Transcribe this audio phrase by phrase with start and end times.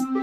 [0.00, 0.16] Welcome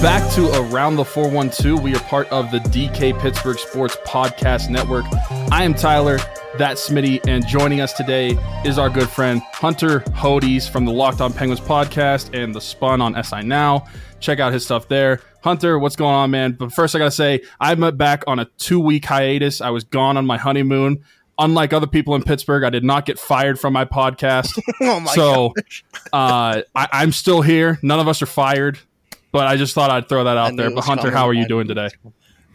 [0.00, 1.82] back to Around the 412.
[1.82, 5.04] We are part of the DK Pittsburgh Sports Podcast Network.
[5.52, 6.18] I am Tyler,
[6.58, 11.20] that's Smitty, and joining us today is our good friend Hunter Hodes from the Locked
[11.20, 13.86] On Penguins podcast and the Spun on SI Now.
[14.20, 15.20] Check out his stuff there.
[15.42, 16.52] Hunter, what's going on, man?
[16.52, 19.60] But first, I gotta say, I'm back on a two week hiatus.
[19.60, 21.04] I was gone on my honeymoon.
[21.38, 24.58] Unlike other people in Pittsburgh, I did not get fired from my podcast.
[24.80, 25.52] oh my so
[26.12, 27.78] uh, I, I'm still here.
[27.82, 28.78] None of us are fired.
[29.30, 30.70] But I just thought I'd throw that out there.
[30.70, 31.90] But Hunter, how are you doing today?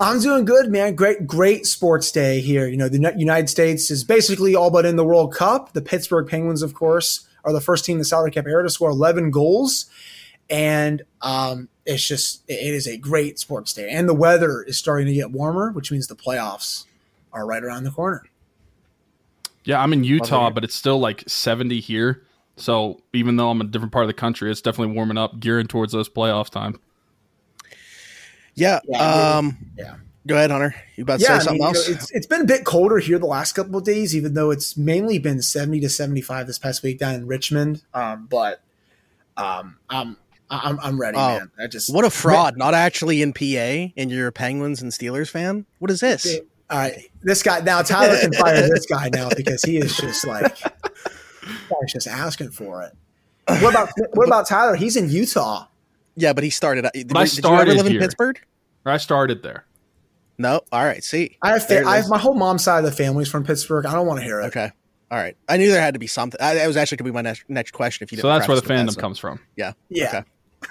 [0.01, 0.95] I'm doing good, man.
[0.95, 2.67] Great, great sports day here.
[2.67, 5.73] You know, the United States is basically all but in the World Cup.
[5.73, 8.69] The Pittsburgh Penguins, of course, are the first team in the salary cap era to
[8.71, 9.85] score 11 goals,
[10.49, 13.91] and um, it's just it is a great sports day.
[13.91, 16.85] And the weather is starting to get warmer, which means the playoffs
[17.31, 18.23] are right around the corner.
[19.65, 22.23] Yeah, I'm in Utah, but it's still like 70 here.
[22.55, 25.67] So even though I'm a different part of the country, it's definitely warming up, gearing
[25.67, 26.79] towards those playoff time.
[28.55, 28.79] Yeah.
[28.87, 29.95] yeah um, yeah.
[30.27, 30.75] Go ahead, Hunter.
[30.95, 31.87] You about to yeah, say something I mean, else?
[31.87, 34.35] You know, it's, it's been a bit colder here the last couple of days, even
[34.35, 37.81] though it's mainly been 70 to 75 this past week down in Richmond.
[37.93, 38.61] Um, but
[39.35, 40.17] um, I'm,
[40.51, 41.51] I'm, I'm ready, oh, man.
[41.59, 42.57] I just what a fraud!
[42.57, 45.65] Not actually in PA, and you're a Penguins and Steelers fan.
[45.79, 46.39] What is this?
[46.69, 47.81] All right, this guy now.
[47.81, 52.83] Tyler can fire this guy now because he is just like guy's just asking for
[52.83, 52.93] it.
[53.61, 54.75] What about what about Tyler?
[54.75, 55.67] He's in Utah.
[56.15, 56.89] Yeah, but he started.
[56.93, 58.01] Did, but I started did you ever live here.
[58.01, 58.39] in Pittsburgh?
[58.85, 59.65] I started there.
[60.37, 60.61] No.
[60.71, 61.03] All right.
[61.03, 63.85] See, I have, fa- I have my whole mom's side of the family's from Pittsburgh.
[63.85, 64.45] I don't want to hear it.
[64.45, 64.71] Okay.
[65.11, 65.37] All right.
[65.47, 66.39] I knew there had to be something.
[66.41, 68.05] I, that was actually going to be my next, next question.
[68.05, 69.01] If you so that's where the fandom that, so.
[69.01, 69.39] comes from.
[69.55, 69.73] Yeah.
[69.89, 70.23] Yeah.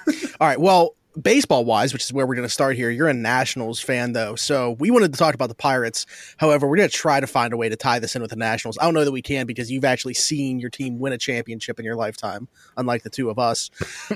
[0.07, 0.17] Okay.
[0.39, 0.59] All right.
[0.59, 4.13] Well, baseball wise, which is where we're going to start here, you're a Nationals fan,
[4.13, 4.35] though.
[4.35, 6.05] So we wanted to talk about the Pirates.
[6.37, 8.37] However, we're going to try to find a way to tie this in with the
[8.37, 8.77] Nationals.
[8.77, 11.79] I don't know that we can because you've actually seen your team win a championship
[11.79, 12.47] in your lifetime,
[12.77, 13.69] unlike the two of us.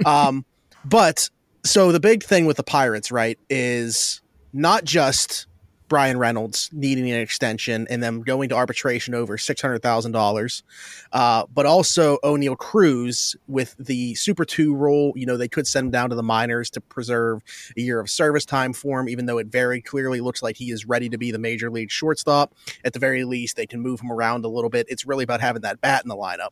[0.05, 0.45] um,
[0.85, 1.29] but
[1.63, 4.21] so the big thing with the Pirates, right, is
[4.53, 5.47] not just
[5.87, 10.19] Bryan Reynolds needing an extension and them going to arbitration over six hundred thousand uh,
[10.19, 10.63] dollars,
[11.11, 15.13] but also Oneil Cruz with the Super Two rule.
[15.15, 17.43] You know they could send him down to the minors to preserve
[17.77, 20.71] a year of service time for him, even though it very clearly looks like he
[20.71, 22.53] is ready to be the major league shortstop.
[22.83, 24.87] At the very least, they can move him around a little bit.
[24.89, 26.49] It's really about having that bat in the lineup.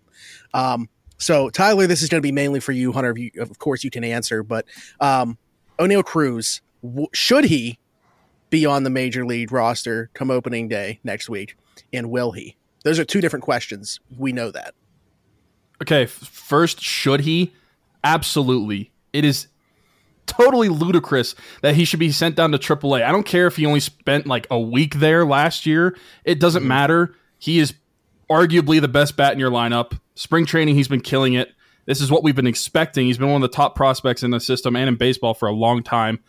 [0.54, 3.16] Um, so Tyler, this is going to be mainly for you, Hunter.
[3.40, 4.66] Of course, you can answer, but
[5.00, 5.38] um,
[5.80, 6.62] Oneil Cruz,
[7.14, 7.80] should he
[8.50, 11.56] be on the major league roster come opening day next week?
[11.92, 12.56] And will he?
[12.84, 14.00] Those are two different questions.
[14.18, 14.74] We know that.
[15.82, 17.54] Okay, first, should he?
[18.04, 18.92] Absolutely.
[19.12, 19.48] It is
[20.26, 23.04] totally ludicrous that he should be sent down to AAA.
[23.04, 25.98] I don't care if he only spent like a week there last year.
[26.24, 26.70] It doesn't mm-hmm.
[26.70, 27.16] matter.
[27.40, 27.74] He is
[28.30, 30.00] arguably the best bat in your lineup.
[30.16, 31.50] Spring training, he's been killing it.
[31.86, 33.08] This is what we've been expecting.
[33.08, 35.52] He's been one of the top prospects in the system and in baseball for a
[35.52, 36.20] long time.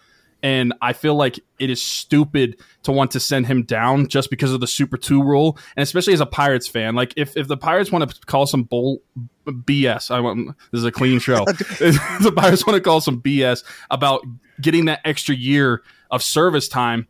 [0.43, 4.53] And I feel like it is stupid to want to send him down just because
[4.53, 5.59] of the Super 2 rule.
[5.75, 8.65] And especially as a Pirates fan, like if, if the Pirates want to call some
[8.65, 9.01] bull
[9.47, 11.45] BS, I want this is a clean show.
[11.47, 14.23] the Pirates want to call some BS about
[14.61, 17.09] getting that extra year of service time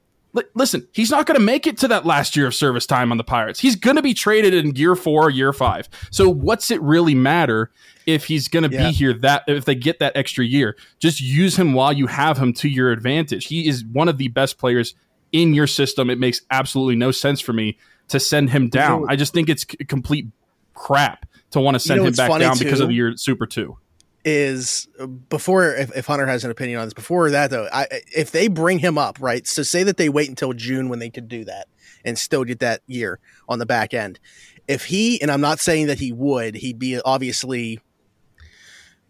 [0.54, 3.18] listen, he's not going to make it to that last year of service time on
[3.18, 3.60] the Pirates.
[3.60, 5.88] He's going to be traded in year four, year five.
[6.10, 7.70] So what's it really matter
[8.06, 8.88] if he's going to yeah.
[8.88, 10.76] be here that if they get that extra year?
[10.98, 13.46] Just use him while you have him to your advantage.
[13.46, 14.94] He is one of the best players
[15.32, 16.10] in your system.
[16.10, 17.78] It makes absolutely no sense for me
[18.08, 19.06] to send him down.
[19.08, 20.26] I just think it's complete
[20.74, 22.64] crap to want to send you know, him back down too?
[22.64, 23.76] because of your super two
[24.24, 24.88] is
[25.28, 26.94] before if, if, Hunter has an opinion on this.
[26.94, 29.46] Before that though, I, if they bring him up, right?
[29.46, 31.68] So say that they wait until June when they could do that
[32.04, 33.18] and still get that year
[33.48, 34.18] on the back end.
[34.66, 37.80] If he and I'm not saying that he would, he'd be obviously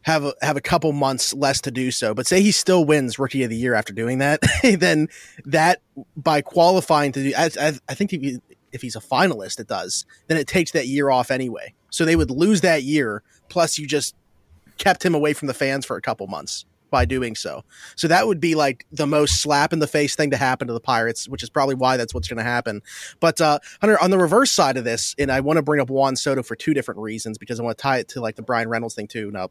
[0.03, 2.13] have a, have a couple months less to do so.
[2.13, 4.41] But say he still wins Rookie of the Year after doing that,
[4.79, 5.09] then
[5.47, 5.81] that
[6.17, 8.41] by qualifying to do, I, I, I think if,
[8.73, 10.05] if he's a finalist, it does.
[10.27, 11.73] Then it takes that year off anyway.
[11.91, 13.23] So they would lose that year.
[13.49, 14.15] Plus, you just
[14.79, 16.65] kept him away from the fans for a couple months.
[16.91, 17.65] by doing so.
[17.97, 20.73] So that would be like the most slap in the face thing to happen to
[20.73, 22.83] the Pirates, which is probably why that's what's going to happen.
[23.19, 25.91] But uh, Hunter, on the reverse side of this, and I want to bring up
[25.91, 28.43] Juan Soto for two different reasons because I want to tie it to like the
[28.43, 29.33] Bryan Reynolds thing too.
[29.33, 29.49] Now,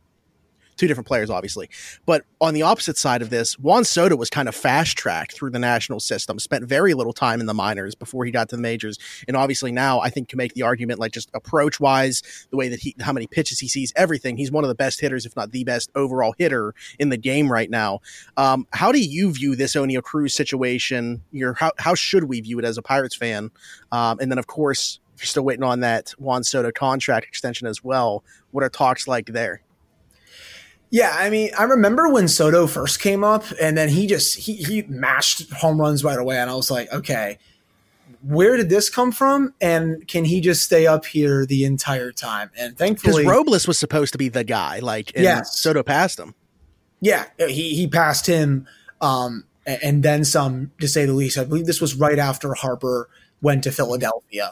[0.78, 1.70] two different players, obviously.
[2.06, 5.52] But on the opposite side of this, Juan Soto was kind of fast tracked through
[5.52, 8.62] the national system, spent very little time in the minors before he got to the
[8.62, 8.98] majors.
[9.28, 12.22] And obviously now I think can make the argument like just approach wise,
[12.52, 14.38] the way that he, how many pitches he sees, everything.
[14.38, 17.52] He's one of the best hitters, if not the best overall hitter in the game
[17.52, 18.00] right now.
[18.38, 21.22] Um, how do you view this Oneil Cruz situation?
[21.32, 23.52] Your, how, how should we view it as a Pirates fan?
[23.92, 27.84] Um, and then, of course, you're still waiting on that Juan Soto contract extension as
[27.84, 28.24] well.
[28.52, 29.62] What are talks like there?
[30.94, 34.54] Yeah, I mean, I remember when Soto first came up, and then he just he
[34.54, 37.40] he mashed home runs right away, and I was like, okay,
[38.22, 39.56] where did this come from?
[39.60, 42.52] And can he just stay up here the entire time?
[42.56, 46.36] And thankfully, because Robles was supposed to be the guy, like, yeah, Soto passed him.
[47.02, 48.68] Yeah, he he passed him,
[49.02, 51.40] um, and then some, to say the least.
[51.40, 53.10] I believe this was right after Harper
[53.42, 54.52] went to Philadelphia.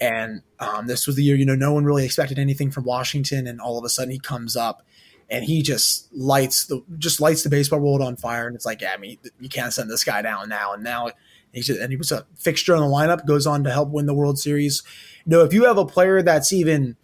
[0.00, 3.48] And um, this was the year, you know, no one really expected anything from Washington,
[3.48, 4.84] and all of a sudden he comes up
[5.34, 8.46] and he just lights the just lights the baseball world on fire.
[8.46, 10.72] And it's like, yeah, I mean, you can't send this guy down now.
[10.72, 11.10] And now
[11.52, 14.06] he's just, and he was a fixture in the lineup, goes on to help win
[14.06, 14.84] the World Series.
[15.26, 16.96] You know, if you have a player that's even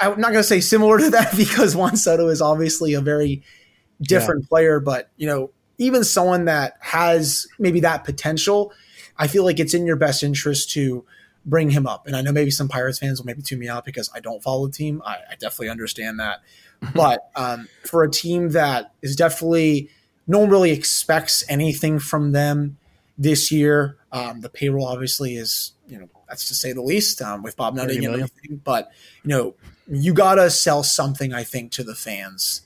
[0.00, 3.42] I'm not going to say similar to that because Juan Soto is obviously a very
[4.00, 4.48] different yeah.
[4.48, 8.72] player, but you know, even someone that has maybe that potential,
[9.18, 11.04] I feel like it's in your best interest to
[11.44, 12.06] bring him up.
[12.06, 14.42] And I know maybe some Pirates fans will maybe tune me out because I don't
[14.42, 15.02] follow the team.
[15.04, 16.40] I, I definitely understand that.
[16.94, 19.90] but um, for a team that is definitely
[20.26, 22.78] no one really expects anything from them
[23.18, 23.96] this year.
[24.12, 27.74] Um, the payroll obviously is you know that's to say the least um, with Bob
[27.74, 28.60] Nutting and everything.
[28.62, 28.90] But
[29.22, 29.54] you know
[29.88, 32.62] you gotta sell something I think to the fans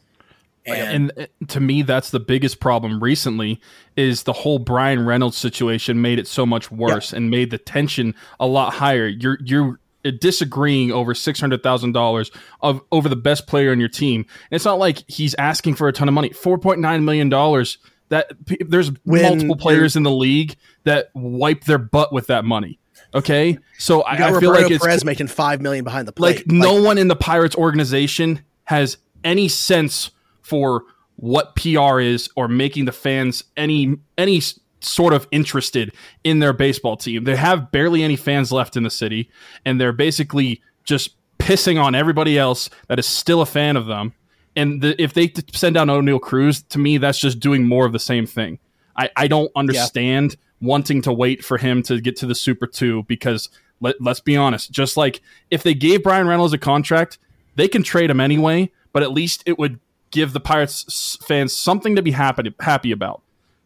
[0.66, 3.60] and, and, uh, to me, that's the biggest problem recently
[3.96, 7.18] is the whole Bryan Reynolds situation made it so much worse yeah.
[7.18, 9.06] and made the tension a lot higher.
[9.06, 9.78] You're you're
[10.12, 12.30] disagreeing over six hundred thousand dollars
[12.60, 14.22] of over the best player on your team.
[14.50, 16.30] And it's not like he's asking for a ton of money.
[16.30, 17.78] Four point nine million dollars.
[18.10, 22.78] That there's when multiple players in the league that wipe their butt with that money.
[23.14, 26.36] Okay, so I, I, feel like it's Perez making five million behind the plate.
[26.36, 30.10] Like, like no one in the Pirates organization has any sense
[30.44, 30.84] for
[31.16, 34.40] what PR is or making the fans any any
[34.80, 35.92] sort of interested
[36.22, 37.24] in their baseball team.
[37.24, 39.30] They have barely any fans left in the city,
[39.64, 44.12] and they're basically just pissing on everybody else that is still a fan of them.
[44.56, 47.92] And the, if they send down Oneil Cruz, to me, that's just doing more of
[47.92, 48.58] the same thing.
[48.96, 50.68] I, I don't understand yeah.
[50.68, 53.48] wanting to wait for him to get to the Super 2 because
[53.80, 55.20] let, let's be honest, just like
[55.50, 57.18] if they gave Bryan Reynolds a contract,
[57.56, 59.80] they can trade him anyway, but at least it would
[60.14, 63.20] give the Pirates fans something to be happy happy about.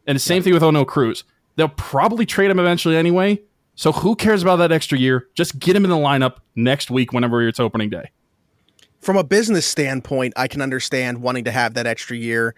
[0.06, 0.44] And the same yeah.
[0.44, 1.22] thing with Oneil Cruz.
[1.56, 3.40] They'll probably trade him eventually anyway.
[3.74, 5.28] So who cares about that extra year?
[5.34, 8.10] Just get him in the lineup next week whenever it's opening day
[9.00, 12.54] from a business standpoint, I can understand wanting to have that extra year.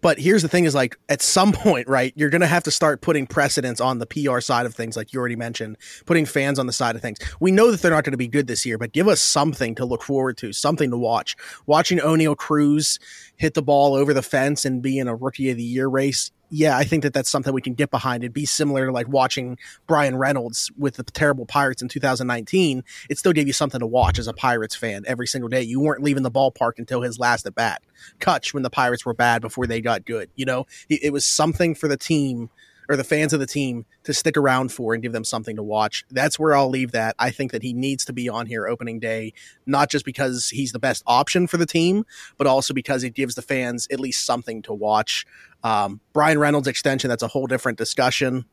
[0.00, 2.70] But here's the thing is like at some point, right, you're going to have to
[2.70, 5.76] start putting precedence on the PR side of things, like you already mentioned,
[6.06, 7.18] putting fans on the side of things.
[7.40, 9.74] We know that they're not going to be good this year, but give us something
[9.76, 11.36] to look forward to, something to watch.
[11.66, 12.98] Watching Oneil Cruz
[13.36, 16.30] hit the ball over the fence and be in a rookie of the year race
[16.54, 18.22] yeah, I think that that's something we can get behind.
[18.22, 19.58] It'd be similar to like watching
[19.88, 22.84] Bryan Reynolds with the terrible Pirates in 2019.
[23.10, 25.62] It still gave you something to watch as a Pirates fan every single day.
[25.62, 27.82] You weren't leaving the ballpark until his last at bat.
[28.20, 30.30] Kutch when the Pirates were bad before they got good.
[30.36, 32.50] You know, it, it was something for the team
[32.88, 35.62] or the fans of the team to stick around for and give them something to
[35.62, 36.04] watch.
[36.10, 37.14] That's where I'll leave that.
[37.18, 39.32] I think that he needs to be on here opening day,
[39.66, 42.04] not just because he's the best option for the team,
[42.36, 45.26] but also because it gives the fans at least something to watch.
[45.62, 48.44] Um, Bryan Reynolds extension, that's a whole different discussion.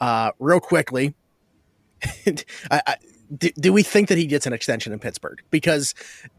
[0.00, 1.14] Uh, real quickly,
[2.70, 2.96] I, I,
[3.36, 5.40] do, do, we think that he gets an extension in Pittsburgh?
[5.50, 5.94] Because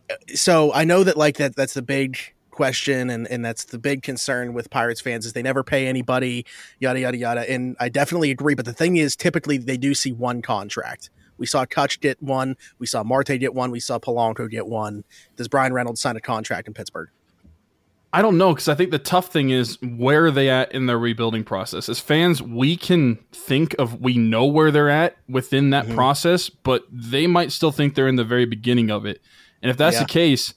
[0.09, 2.17] uh, so I know that like that that's the big
[2.55, 6.45] question and and that's the big concern with Pirates fans is they never pay anybody
[6.79, 10.11] yada yada yada and I definitely agree but the thing is typically they do see
[10.11, 11.09] one contract.
[11.37, 15.03] We saw Kutch get one, we saw Marte get one, we saw Polanco get one.
[15.35, 17.09] Does Bryan Reynolds sign a contract in Pittsburgh?
[18.13, 20.85] I don't know because I think the tough thing is where are they at in
[20.85, 21.89] their rebuilding process?
[21.89, 25.95] As fans, we can think of we know where they're at within that mm-hmm.
[25.95, 29.21] process, but they might still think they're in the very beginning of it.
[29.61, 30.03] And if that's yeah.
[30.03, 30.53] the case,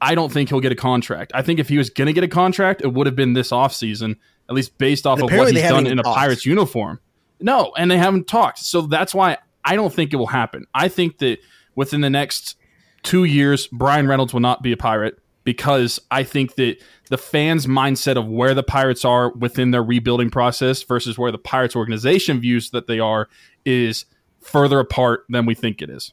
[0.00, 1.32] I don't think he'll get a contract.
[1.34, 3.50] I think if he was going to get a contract, it would have been this
[3.50, 4.16] offseason,
[4.48, 6.16] at least based off of what he's done in a talked.
[6.16, 7.00] Pirates uniform.
[7.40, 8.58] No, and they haven't talked.
[8.58, 10.66] So that's why I don't think it will happen.
[10.74, 11.38] I think that
[11.74, 12.56] within the next
[13.02, 16.76] two years, Bryan Reynolds will not be a Pirate because I think that
[17.08, 21.38] the fans' mindset of where the Pirates are within their rebuilding process versus where the
[21.38, 23.28] Pirates organization views that they are
[23.64, 24.04] is
[24.40, 26.12] further apart than we think it is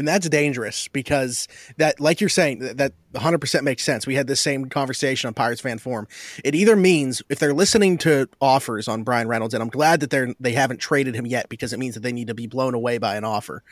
[0.00, 4.06] and that's dangerous because that like you're saying that, 100% makes sense.
[4.06, 6.06] We had the same conversation on pirates fan forum.
[6.42, 10.10] It either means if they're listening to offers on Bryan reynolds and i'm glad that
[10.10, 12.72] they're they haven't traded him yet because it means that they need to be blown
[12.72, 13.62] away by an offer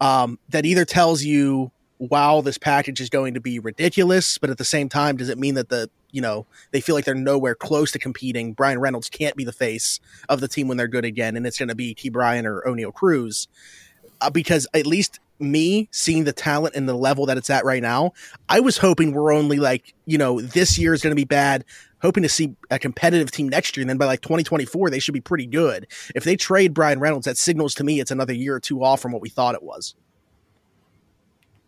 [0.00, 4.58] um, that either tells you wow this package is going to be ridiculous but at
[4.58, 7.54] the same time does it mean that the you know they feel like they're nowhere
[7.54, 8.52] close to competing?
[8.52, 11.58] Bryan reynolds can't be the face of the team when they're good again and it's
[11.58, 13.48] going to be Ke'Bryan or oneil cruz
[14.20, 17.82] uh, because at least me seeing the talent and the level that it's at right
[17.82, 18.12] now,
[18.48, 21.64] I was hoping we're only like, you know, this year is going to be bad,
[22.02, 23.82] hoping to see a competitive team next year.
[23.82, 25.86] And then by like 2024, they should be pretty good.
[26.14, 29.00] If they trade Bryan Reynolds, that signals to me it's another year or two off
[29.00, 29.94] from what we thought it was.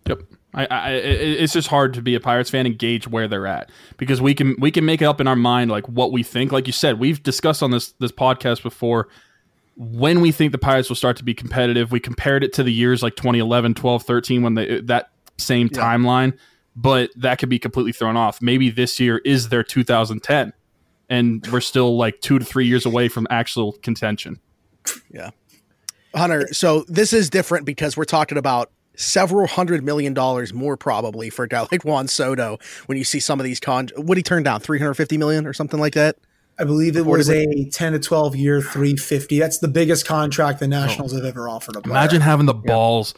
[0.07, 0.23] Yep.
[0.55, 3.71] I, I, it's just hard to be a Pirates fan and gauge where they're at
[3.97, 6.53] because we can we can make it up in our mind like what we think.
[6.53, 9.09] Like you said, we've discussed on this this podcast before
[9.77, 11.93] when we think the Pirates will start to be competitive.
[11.93, 15.81] We compared it to the years like 2011, 12, 13 when they that same yeah.
[15.81, 16.37] timeline,
[16.77, 18.43] but that could be completely thrown off.
[18.43, 20.53] Maybe this year is their 2010
[21.09, 24.41] and we're still like 2 to 3 years away from actual contention.
[25.11, 25.31] Yeah.
[26.15, 31.31] Hunter, so this is different because we're talking about several hundred million dollars more probably
[31.31, 34.23] for a guy like Juan Soto when you see some of these con what he
[34.23, 36.19] turned down 350 million or something like that
[36.63, 39.41] I believe it was a 10 to 12 year 350.
[39.41, 41.17] That's the biggest contract the Nationals oh.
[41.17, 41.97] have ever offered a player.
[41.97, 43.15] Imagine having the balls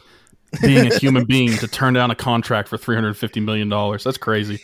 [0.53, 0.59] yeah.
[0.61, 4.03] being a human being to turn down a contract for 350 million dollars.
[4.03, 4.63] That's crazy.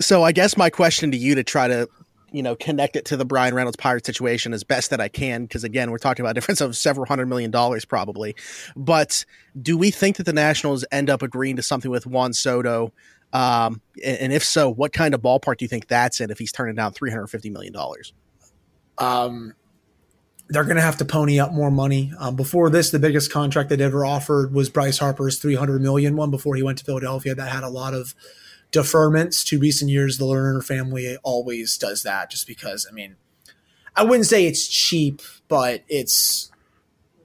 [0.00, 1.88] So I guess my question to you to try to
[2.30, 5.42] you know connect it to the Bryan Reynolds pirate situation as best that I can
[5.42, 8.36] because again we're talking about a difference of several hundred million dollars probably.
[8.76, 9.24] But
[9.60, 12.92] do we think that the Nationals end up agreeing to something with Juan Soto
[13.32, 16.52] um, and, if so, what kind of ballpark do you think that's in if he's
[16.52, 18.12] turning down three hundred fifty million dollars?
[19.00, 19.54] Um,
[20.48, 22.12] they're going to have to pony up more money.
[22.18, 26.16] Um, before this, the biggest contract they'd ever offered was Bryce Harper's three hundred million
[26.16, 27.34] one before he went to Philadelphia.
[27.34, 28.14] That had a lot of
[28.72, 30.18] deferments to recent years.
[30.18, 32.86] The Lerner family always does that, just because.
[32.88, 33.16] I mean,
[33.94, 36.50] I wouldn't say it's cheap, but it's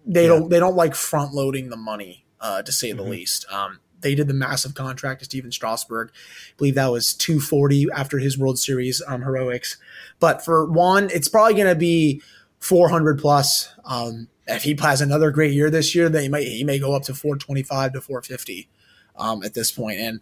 [0.05, 0.27] they yeah.
[0.29, 2.97] don't they don't like front loading the money uh, to say mm-hmm.
[2.97, 3.45] the least.
[3.51, 6.11] Um, they did the massive contract to Stephen Strasburg.
[6.13, 9.77] I believe that was 240 after his World Series um, heroics.
[10.19, 12.21] But for Juan, it's probably going to be
[12.59, 13.73] 400 plus.
[13.85, 16.95] Um, if he has another great year this year, then he might he may go
[16.95, 18.69] up to 425 to 450
[19.17, 19.99] um, at this point.
[19.99, 20.19] And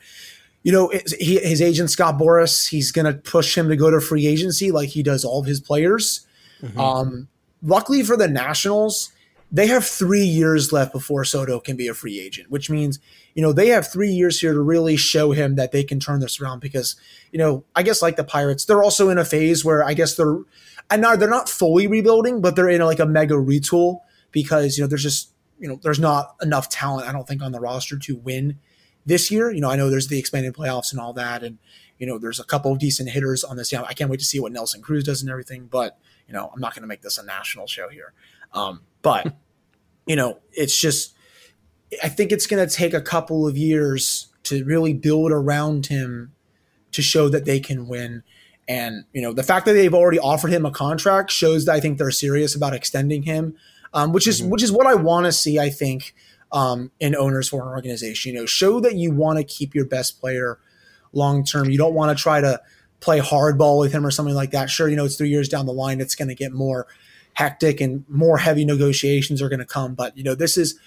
[0.63, 3.99] you know, he, his agent Scott Boras, he's going to push him to go to
[3.99, 6.25] free agency like he does all of his players.
[6.61, 6.79] Mm-hmm.
[6.79, 7.27] Um,
[7.61, 9.11] luckily for the Nationals,
[9.53, 12.99] they have three years left before Soto can be a free agent, which means
[13.33, 16.19] you know, they have three years here to really show him that they can turn
[16.19, 16.95] this around because,
[17.31, 20.15] you know, I guess like the Pirates, they're also in a phase where I guess
[20.15, 20.37] they're,
[20.89, 24.77] and now they're not fully rebuilding, but they're in a, like a mega retool because,
[24.77, 27.59] you know, there's just, you know, there's not enough talent, I don't think, on the
[27.59, 28.59] roster to win
[29.05, 29.51] this year.
[29.51, 31.41] You know, I know there's the expanded playoffs and all that.
[31.43, 31.57] And,
[31.97, 33.71] you know, there's a couple of decent hitters on this.
[33.71, 35.67] Yeah, I can't wait to see what Nelson Cruz does and everything.
[35.71, 38.13] But, you know, I'm not going to make this a national show here.
[38.51, 39.35] Um, but,
[40.07, 41.13] you know, it's just,
[42.01, 46.33] I think it's going to take a couple of years to really build around him
[46.91, 48.23] to show that they can win.
[48.67, 51.79] And you know, the fact that they've already offered him a contract shows that I
[51.79, 53.55] think they're serious about extending him,
[53.93, 54.51] um, which is mm-hmm.
[54.51, 55.59] which is what I want to see.
[55.59, 56.15] I think
[56.51, 59.85] um, in owners for an organization, you know, show that you want to keep your
[59.85, 60.59] best player
[61.11, 61.69] long term.
[61.69, 62.61] You don't want to try to
[63.01, 64.69] play hardball with him or something like that.
[64.69, 66.87] Sure, you know, it's three years down the line, it's going to get more
[67.33, 69.93] hectic and more heavy negotiations are going to come.
[69.95, 70.79] But you know, this is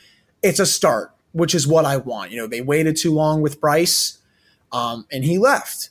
[0.43, 2.31] it's a start, which is what I want.
[2.31, 4.19] You know, they waited too long with Bryce,
[4.73, 5.91] um, and he left,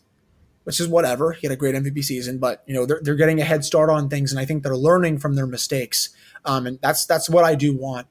[0.64, 1.34] which is whatever.
[1.34, 3.90] He had a great MVP season, but you know they're they're getting a head start
[3.90, 6.10] on things, and I think they're learning from their mistakes.
[6.46, 8.08] Um, and that's that's what I do want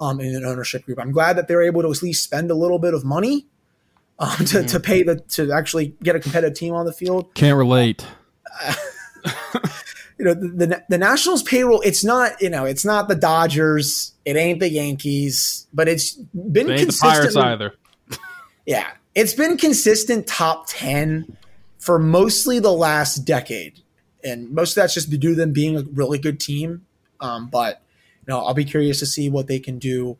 [0.00, 0.98] um, in an ownership group.
[0.98, 3.46] I'm glad that they're able to at least spend a little bit of money
[4.18, 4.66] um, to, mm-hmm.
[4.66, 7.34] to pay the to actually get a competitive team on the field.
[7.34, 8.06] Can't relate.
[10.22, 11.80] you know the, the, the Nationals payroll.
[11.80, 14.12] It's not you know it's not the Dodgers.
[14.24, 17.74] It ain't the Yankees, but it's been it Pirates either.
[18.66, 21.36] yeah, it's been consistent top ten
[21.80, 23.80] for mostly the last decade,
[24.22, 26.86] and most of that's just due to them being a really good team.
[27.20, 27.82] Um, but
[28.24, 30.18] you know, I'll be curious to see what they can do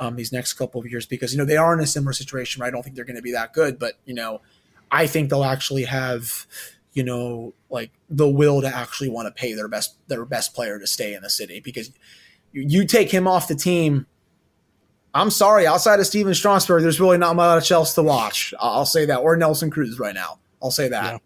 [0.00, 2.60] um, these next couple of years because you know they are in a similar situation.
[2.60, 2.66] Right?
[2.66, 4.40] I don't think they're going to be that good, but you know,
[4.90, 6.44] I think they'll actually have
[6.94, 10.78] you know, like the will to actually want to pay their best their best player
[10.78, 11.90] to stay in the city because
[12.52, 14.06] you, you take him off the team,
[15.12, 18.54] I'm sorry, outside of Stephen Strasburg, there's really not much else to watch.
[18.58, 20.38] I'll say that, or Nelson Cruz right now.
[20.62, 21.12] I'll say that.
[21.12, 21.18] Yeah.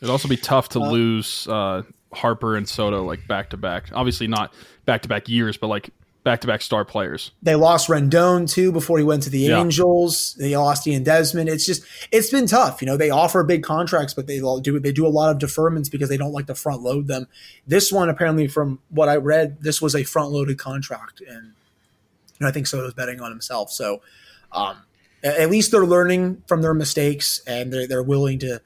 [0.00, 1.82] It'd also be tough to uh, lose uh,
[2.12, 3.86] Harper and Soto like back to back.
[3.92, 4.52] Obviously not
[4.84, 5.90] back to back years, but like
[6.26, 7.30] back to back star players.
[7.40, 9.60] They lost Rendon too before he went to the yeah.
[9.60, 10.34] Angels.
[10.34, 11.48] They lost Ian Desmond.
[11.48, 12.82] It's just it's been tough.
[12.82, 15.88] You know, they offer big contracts, but they do they do a lot of deferments
[15.88, 17.28] because they don't like to front load them.
[17.64, 22.40] This one apparently, from what I read, this was a front loaded contract, and you
[22.40, 23.70] know I think Soto's betting on himself.
[23.70, 24.02] So
[24.50, 24.78] um,
[25.22, 28.60] at least they're learning from their mistakes, and they're they're willing to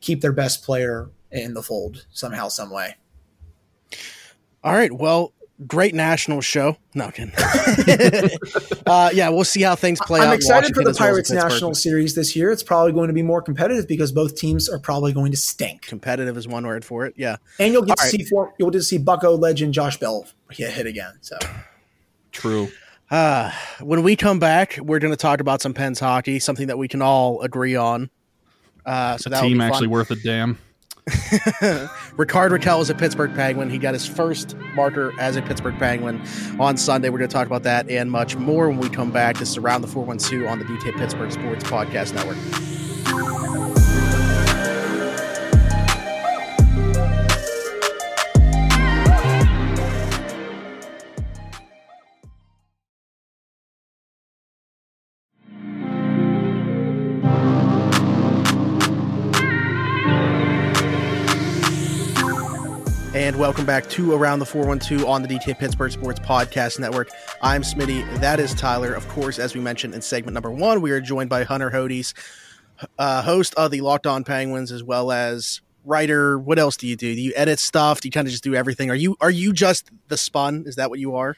[0.00, 2.96] keep their best player in the fold somehow, some way.
[4.64, 4.92] All right.
[4.92, 5.32] Well,
[5.66, 6.76] great national show.
[6.94, 7.32] No, kidding.
[8.86, 10.24] uh, yeah, we'll see how things play out.
[10.24, 10.36] I'm out.
[10.36, 12.50] excited for the Pirates National Series this year.
[12.50, 15.82] It's probably going to be more competitive because both teams are probably going to stink.
[15.82, 17.14] Competitive is one word for it.
[17.16, 18.10] Yeah, and you'll get All to right.
[18.10, 21.14] see for, you'll get to see Bucko legend Josh Bell hit, hit again.
[21.20, 21.38] So
[22.32, 22.68] true.
[23.10, 23.50] Uh,
[23.80, 26.88] when we come back, we're going to talk about some Pens hockey, something that we
[26.88, 28.10] can all agree on.
[28.84, 30.58] Uh, so that team actually worth a damn.
[32.16, 33.70] Rickard Rakell is a Pittsburgh Penguin.
[33.70, 36.22] He got his first marker as a Pittsburgh Penguin
[36.58, 37.08] on Sunday.
[37.08, 39.38] We're going to talk about that and much more when we come back.
[39.38, 43.47] This is Around the 412 on the DK Pittsburgh Sports Podcast Network.
[63.28, 67.10] And welcome back to Around the 412 on the DK Pittsburgh Sports Podcast Network.
[67.42, 68.02] I'm Smitty.
[68.20, 68.94] That is Tyler.
[68.94, 72.14] Of course, as we mentioned in segment number one, we are joined by Hunter Hodes,
[72.98, 76.38] uh, host of the Locked On Penguins, as well as writer.
[76.38, 77.14] What else do you do?
[77.14, 78.00] Do you edit stuff?
[78.00, 78.90] Do you kind of just do everything?
[78.90, 80.64] Are you are you just the spun?
[80.66, 81.36] Is that what you are?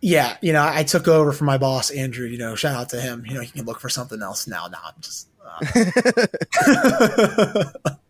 [0.00, 2.28] Yeah, you know, I took over from my boss Andrew.
[2.28, 3.24] You know, shout out to him.
[3.26, 4.68] You know, he can look for something else now.
[4.68, 5.26] Now I'm just.
[5.44, 5.64] Uh.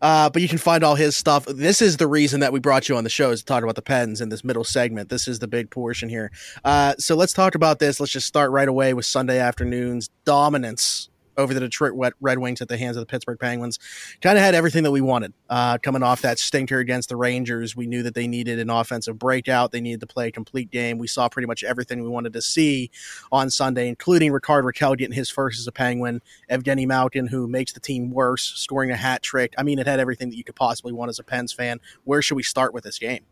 [0.00, 1.44] Uh, but you can find all his stuff.
[1.46, 3.76] This is the reason that we brought you on the show is to talk about
[3.76, 5.08] the Pens in this middle segment.
[5.08, 6.30] This is the big portion here.
[6.64, 8.00] Uh, so let's talk about this.
[8.00, 12.68] Let's just start right away with Sunday afternoon's dominance over the Detroit Red Wings at
[12.68, 13.78] the hands of the Pittsburgh Penguins.
[14.20, 15.32] Kind of had everything that we wanted.
[15.48, 19.18] Uh, coming off that stinker against the Rangers, we knew that they needed an offensive
[19.18, 19.72] breakout.
[19.72, 20.98] They needed to play a complete game.
[20.98, 22.90] We saw pretty much everything we wanted to see
[23.32, 26.20] on Sunday, including Rickard Rakell getting his first as a Penguin,
[26.50, 29.54] Evgeny Malkin, who makes the team worse, scoring a hat trick.
[29.58, 31.80] I mean, it had everything that you could possibly want as a Pens fan.
[32.04, 33.24] Where should we start with this game?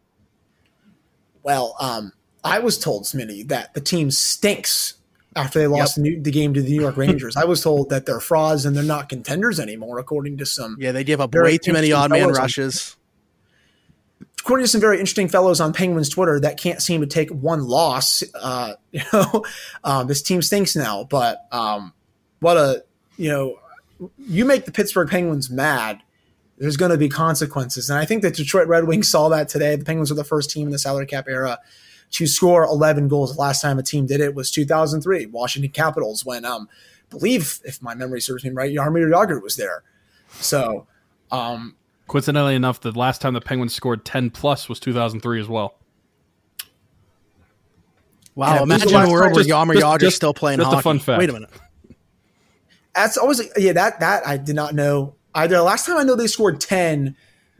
[1.43, 2.12] Well, um,
[2.45, 4.95] I was told, Smitty, that the team stinks
[5.37, 6.05] after they lost yep.
[6.05, 7.37] the, the, game to the New York Rangers.
[7.37, 10.77] I was told that they're frauds and they're not contenders anymore, according to some.
[10.79, 12.97] Yeah, they give up way too many odd man rushes.
[14.21, 17.31] On, according to some very interesting fellows on Penguins Twitter, that can't seem to take
[17.31, 18.23] one loss.
[18.35, 19.45] Uh, you know,
[19.85, 21.92] um, this team stinks now, but um,
[22.40, 22.85] what a
[23.16, 23.59] you know,
[24.18, 26.03] you make the Pittsburgh Penguins mad.
[26.59, 29.75] There's going to be consequences, and I think the Detroit Red Wings saw that today.
[29.77, 31.59] The Penguins were the first team in the salary cap era
[32.12, 33.35] to score 11 goals.
[33.35, 37.61] The last time a team did it was 2003, Washington Capitals, when um, I believe,
[37.64, 39.83] if my memory serves me right, Jaromir Jagr was there.
[40.40, 40.87] So,
[41.31, 45.79] um, coincidentally enough, the last time the Penguins scored 10 plus was 2003 as well.
[48.35, 48.62] Wow!
[48.62, 50.79] Imagine a world where Jaromir Jagr is still playing just hockey.
[50.79, 51.18] a fun fact.
[51.18, 51.51] Wait a minute.
[52.94, 53.75] That's always yeah.
[53.75, 55.61] That that I did not know either.
[55.61, 57.14] Last time I know they scored ten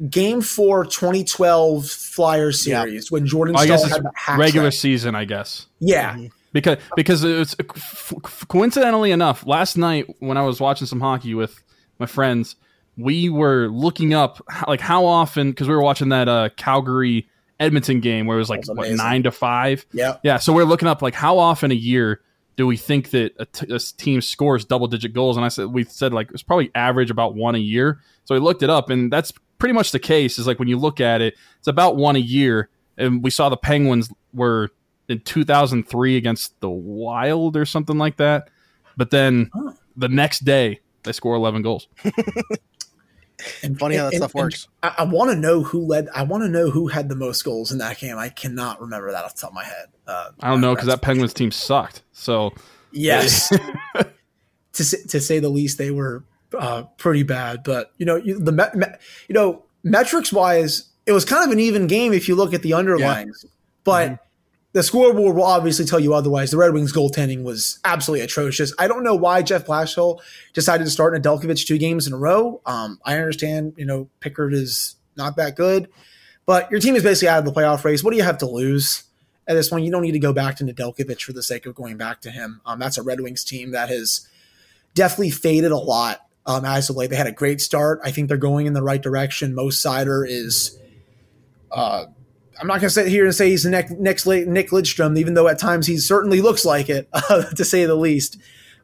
[0.08, 4.80] Game Four, 2012 Flyers series when Jordan I guess had the regular trick.
[4.80, 5.14] season.
[5.14, 5.66] I guess.
[5.80, 6.14] Yeah.
[6.14, 6.26] Mm-hmm.
[6.52, 7.56] Because because it's
[8.48, 11.62] coincidentally enough, last night when I was watching some hockey with
[11.98, 12.56] my friends,
[12.96, 18.00] we were looking up like how often because we were watching that uh, Calgary Edmonton
[18.00, 19.86] game where it was like was what nine to five.
[19.92, 20.38] Yeah, yeah.
[20.38, 22.20] So we are looking up like how often a year
[22.56, 25.36] do we think that a, t- a team scores double digit goals?
[25.36, 28.00] And I said we said like it's probably average about one a year.
[28.24, 29.32] So we looked it up, and that's
[29.62, 30.40] pretty much the case.
[30.40, 32.68] Is like when you look at it, it's about one a year.
[32.98, 34.70] And we saw the Penguins were
[35.09, 38.51] in 2003 against the Wild or something like that.
[38.96, 39.75] But then huh.
[39.96, 41.87] the next day they score 11 goals.
[43.62, 44.66] and funny how that and, stuff works.
[44.83, 46.09] I, I want to know who led.
[46.12, 48.18] I want to know who had the most goals in that game.
[48.18, 49.87] I cannot remember that off the top of my head.
[50.09, 52.03] Uh, I don't know because that Penguins team sucked.
[52.11, 52.51] So
[52.90, 53.48] yes,
[54.72, 56.25] to to say the least, they were
[56.58, 57.62] uh, pretty bad.
[57.64, 58.86] But you know, you, the me, me,
[59.28, 62.62] you know metrics wise, it was kind of an even game if you look at
[62.62, 63.44] the underlines.
[63.44, 63.50] Yeah.
[63.84, 64.22] But mm-hmm.
[64.72, 66.50] the scoreboard will obviously tell you otherwise.
[66.50, 68.72] The Red Wings goaltending was absolutely atrocious.
[68.78, 70.20] I don't know why Jeff Blashill
[70.52, 72.60] decided to start Nedeljkovic two games in a row.
[72.66, 75.88] Um, I understand, you know, Pickard is not that good,
[76.46, 78.04] but your team is basically out of the playoff race.
[78.04, 79.04] What do you have to lose?
[79.46, 79.84] at this point.
[79.84, 82.30] You don't need to go back to Nedeljkovic for the sake of going back to
[82.30, 82.60] him.
[82.64, 84.28] Um, that's a Red Wings team that has
[84.94, 87.11] definitely faded a lot um, as of late.
[87.11, 88.00] They had a great start.
[88.05, 89.55] I think they're going in the right direction.
[89.55, 90.78] Moritz Seider is.
[91.70, 92.07] Uh,
[92.61, 95.35] I'm not going to sit here and say he's the next, next Nick Lidstrom, even
[95.35, 98.38] though at times he certainly looks like it, uh, to say the least.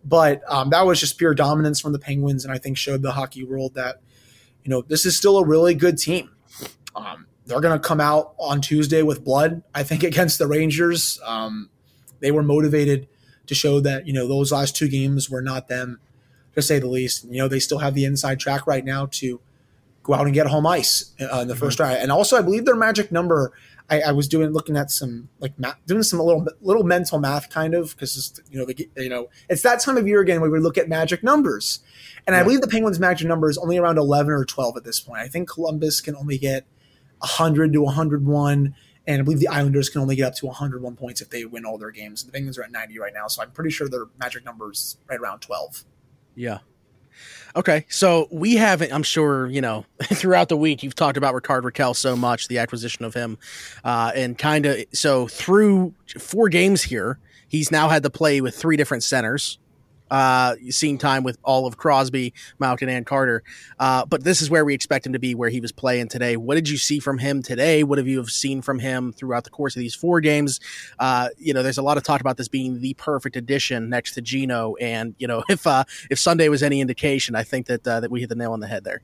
[0.04, 3.12] But um, that was just pure dominance from the Penguins, and I think showed the
[3.12, 4.00] hockey world that
[4.64, 6.30] you know this is still a really good team.
[6.94, 9.62] Um, they're going to come out on Tuesday with blood.
[9.74, 11.70] I think against the Rangers, um,
[12.20, 13.08] they were motivated
[13.46, 16.00] to show that you know those last two games were not them,
[16.58, 17.24] to say the least.
[17.24, 19.40] You know they still have the inside track right now to
[20.08, 21.60] go out and get home ice uh, in the mm-hmm.
[21.60, 21.98] first round.
[21.98, 23.52] And also, I believe their magic number.
[23.90, 27.48] I, I was doing looking at some like math, doing some little little mental math
[27.48, 30.50] kind of because you know the, you know it's that time of year again where
[30.50, 31.80] we look at magic numbers,
[32.26, 32.40] and yeah.
[32.40, 35.20] I believe the Penguins' magic number is only around eleven or twelve at this point.
[35.20, 36.66] I think Columbus can only get
[37.22, 38.74] hundred to one hundred one.
[39.06, 41.64] And I believe the Islanders can only get up to 101 points if they win
[41.64, 42.22] all their games.
[42.24, 44.98] The Penguins are at 90 right now, so I'm pretty sure their magic number is
[45.08, 45.86] right around 12.
[46.38, 46.58] Yeah,
[47.56, 48.92] Okay, so we haven't.
[48.92, 52.58] I'm sure you know throughout the week you've talked about Rickard Rakell so much, the
[52.58, 53.36] acquisition of him,
[53.84, 58.54] uh, and kind of so through four games here, he's now had to play with
[58.54, 59.58] three different centers
[60.10, 63.42] uh, seeing time with all of Crosby, Malkin, and Carter.
[63.78, 66.36] Uh, but this is where we expect him to be, where he was playing today.
[66.36, 67.84] What did you see from him today?
[67.84, 70.60] What have you have seen from him throughout the course of these four games?
[70.98, 74.14] Uh, you know, there's a lot of talk about this being the perfect addition next
[74.14, 77.86] to Gino, and you know, if uh, if Sunday was any indication, I think that
[77.86, 79.02] uh, that we hit the nail on the head there.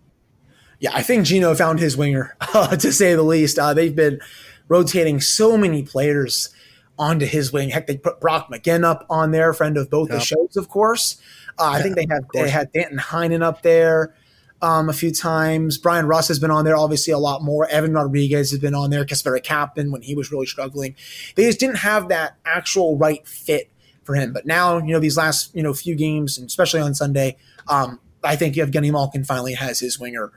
[0.81, 3.59] Yeah, I think Gino found his winger, to say the least.
[3.59, 4.21] Uh, they've been
[4.69, 6.51] rotating so many players
[6.99, 7.71] onto his wing.
[7.71, 10.19] Heck, they put Brock McGinn up on there, friend of both yep.
[10.19, 11.21] the shows, of course.
[11.59, 14.15] Uh, I think they had they had Danton Heinen up there
[14.63, 15.79] um, a few times.
[15.79, 17.69] Bryan Rust has been on there, obviously a lot more.
[17.69, 19.05] Evan Rodrigues has been on there.
[19.05, 20.97] Kasperi Kapanen when he was really struggling.
[21.37, 23.71] They just didn't have that actual right fit
[24.03, 24.33] for him.
[24.33, 27.37] But now, you know, these last you know few games, and especially on Sunday,
[27.69, 30.33] um, I think Evgeny Malkin finally has his winger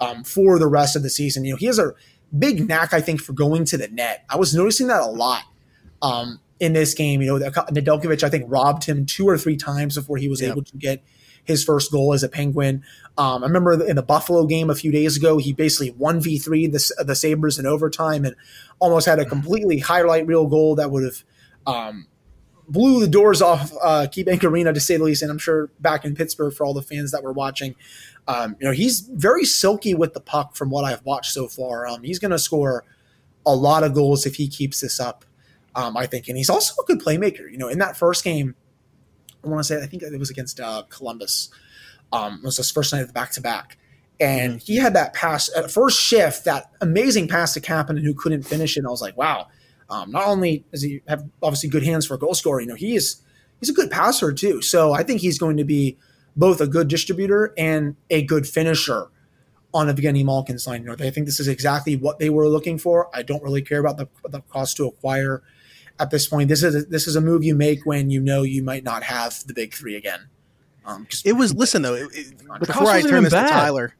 [0.00, 1.44] um, for the rest of the season.
[1.44, 1.92] You know, he has a
[2.36, 4.24] big knack, I think, for going to the net.
[4.30, 5.42] I was noticing that a lot
[6.02, 7.22] um, in this game.
[7.22, 10.52] You know, Nedeljkovic, I think, robbed him two or three times before he was yep.
[10.52, 11.02] able to get
[11.44, 12.84] his first goal as a Penguin.
[13.18, 17.04] Um, I remember in the Buffalo game a few days ago, he basically 1v3 the,
[17.04, 18.36] the Sabres in overtime and
[18.78, 19.30] almost had a mm-hmm.
[19.30, 21.24] completely highlight reel goal that would have
[21.66, 22.06] um,
[22.68, 25.22] blew the doors off uh, KeyBank Arena, to say the least.
[25.22, 27.74] And I'm sure back in Pittsburgh for all the fans that were watching,
[28.28, 31.86] um, you know, he's very silky with the puck from what I've watched so far.
[31.86, 32.84] Um, he's going to score
[33.44, 35.24] a lot of goals if he keeps this up
[35.74, 37.50] um, I think, and he's also a good playmaker.
[37.50, 38.54] You know, in that first game,
[39.44, 41.50] I want to say I think it was against uh, Columbus.
[42.12, 43.78] Um, it was his first night of the back to back,
[44.20, 48.42] and he had that pass at first shift, that amazing pass to Kapanen who couldn't
[48.42, 48.80] finish it.
[48.80, 49.48] And I was like, wow.
[49.90, 52.74] Um, not only does he have obviously good hands for a goal scorer, you know,
[52.74, 53.20] he is
[53.60, 54.62] he's a good passer too.
[54.62, 55.98] So I think he's going to be
[56.34, 59.08] both a good distributor and a good finisher
[59.74, 60.82] on Evgeny Malkin's line.
[60.82, 63.08] You know, I think this is exactly what they were looking for.
[63.14, 65.42] I don't really care about the, the cost to acquire
[66.02, 66.48] at this point.
[66.48, 69.02] This is a, this is a move you make when you know you might not
[69.04, 70.28] have the big three again.
[70.84, 71.94] Um, it was listen though.
[71.94, 73.46] It, it, before I turn this bad.
[73.46, 73.94] to Tyler,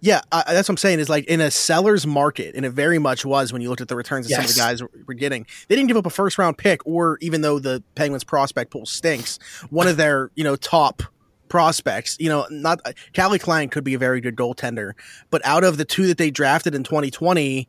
[0.00, 1.00] yeah, that's what I'm saying.
[1.00, 3.88] Is like in a seller's market, and it very much was when you looked at
[3.88, 4.38] the returns that yes.
[4.38, 5.46] some of the guys were getting.
[5.68, 8.86] They didn't give up a first round pick, or even though the Penguins prospect pool
[8.86, 9.38] stinks,
[9.70, 11.02] one of their you know top
[11.48, 12.16] prospects.
[12.18, 12.80] You know, not
[13.12, 14.92] Calle Clang could be a very good goaltender,
[15.30, 17.68] but out of the two that they drafted in 2020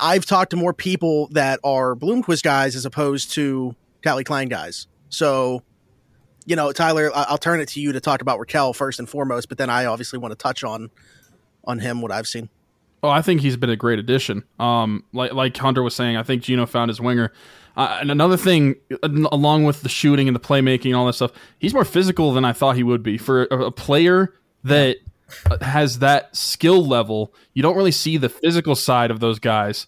[0.00, 4.86] I've talked to more people that are Blomqvist guys as opposed to Calle Clang guys.
[5.08, 5.62] So,
[6.46, 9.48] you know, Tyler, I'll turn it to you to talk about Rakell first and foremost,
[9.48, 10.90] but then I obviously want to touch on
[11.64, 12.48] on him what I've seen.
[13.02, 14.44] Oh, I think he's been a great addition.
[14.58, 17.32] Um, like like Hunter was saying, I think Gino found his winger.
[17.76, 18.76] Uh, and another thing,
[19.32, 22.44] along with the shooting and the playmaking and all that stuff, he's more physical than
[22.44, 24.98] I thought he would be for a, a player that
[25.60, 27.32] has that skill level.
[27.54, 29.86] You don't really see the physical side of those guys.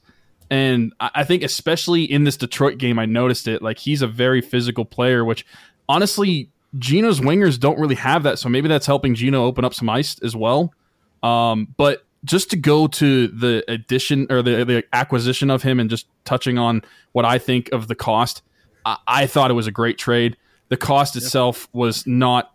[0.50, 3.62] And I think, especially in this Detroit game, I noticed it.
[3.62, 5.46] Like, he's a very physical player, which
[5.88, 8.38] honestly, Gino's wingers don't really have that.
[8.38, 10.74] So maybe that's helping Gino open up some ice as well.
[11.22, 15.88] Um, but just to go to the addition or the, the acquisition of him and
[15.88, 18.42] just touching on what I think of the cost,
[18.84, 20.36] I, I thought it was a great trade.
[20.68, 22.51] The cost itself was not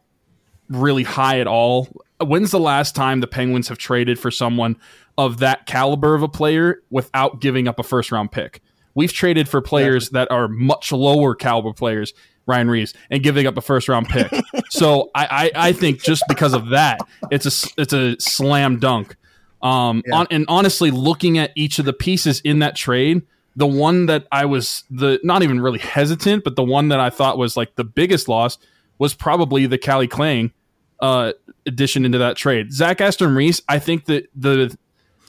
[0.69, 1.87] really high at all
[2.19, 4.77] when's the last time the Penguins have traded for someone
[5.17, 8.61] of that caliber of a player without giving up a first round pick?
[8.95, 12.13] We've traded for players that are much lower caliber players,
[12.47, 14.31] Ryan Reaves, and giving up a first round pick.
[14.69, 16.99] so I, I, I, think just because of that,
[17.29, 19.15] it's a it's a slam dunk.
[19.61, 20.15] Um, yeah.
[20.15, 23.21] on, and honestly, looking at each of the pieces in that trade,
[23.55, 27.11] The one that I was the not even really hesitant, but the one that I
[27.11, 28.57] thought was like the biggest loss
[28.99, 30.51] was probably the Calle Clang
[30.99, 31.33] uh,
[31.65, 32.73] addition into that trade.
[32.73, 34.75] Zach Aston Reese, I think that the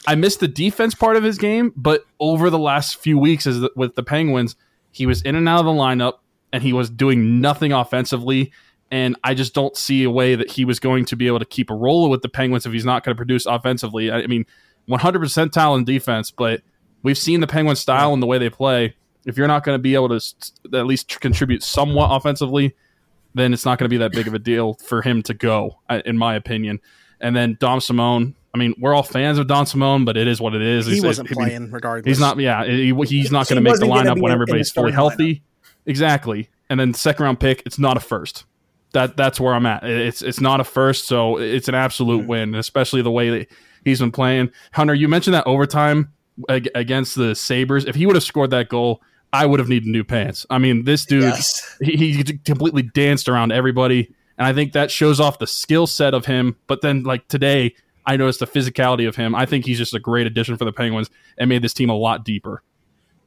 [0.07, 3.61] I missed the defense part of his game, but over the last few weeks as
[3.61, 4.57] the, with the Penguins,
[4.91, 6.15] he was in and out of the lineup
[6.53, 8.53] and he was doing nothing offensively.
[8.91, 11.45] And I just don't see a way that he was going to be able to
[11.45, 14.11] keep a role with the Penguins if he's not going to produce offensively.
[14.11, 14.47] I mean,
[14.89, 16.63] 100% talent in defense, but
[17.03, 18.95] we've seen the Penguin style and the way they play.
[19.27, 20.25] If you're not going to be able to
[20.73, 22.75] at least contribute somewhat offensively,
[23.39, 25.79] then it's not going to be that big of a deal for him to go,
[26.05, 26.81] in my opinion.
[27.21, 30.41] And then Dom Simon, I mean, we're all fans of Dom Simon, but it is
[30.41, 30.87] what it is.
[30.87, 32.07] He He's, wasn't I mean, playing regardless.
[32.11, 32.39] He's not.
[32.39, 35.43] Yeah, he, he's not going to make the lineup when everybody's fully healthy.
[35.87, 36.49] Exactly.
[36.71, 38.45] And then second round pick, it's not a first.
[38.93, 39.85] That that's where I'm at.
[39.85, 42.29] It's it's not a first, so it's an absolute Mm-hmm.
[42.29, 43.49] win, especially the way that
[43.85, 44.51] he's been playing.
[44.73, 46.13] Hunter, you mentioned that overtime
[46.49, 47.85] ag- against the Sabres.
[47.85, 50.47] If he would have scored that goal, I would have needed new pants.
[50.51, 51.77] I mean, this dude, Yes.
[51.83, 56.15] he, he completely danced around everybody, and I think that shows off the skill set
[56.15, 56.57] of him.
[56.67, 57.75] But then, like today,
[58.07, 59.35] I noticed the physicality of him.
[59.35, 61.95] I think he's just a great addition for the Penguins and made this team a
[61.95, 62.63] lot deeper.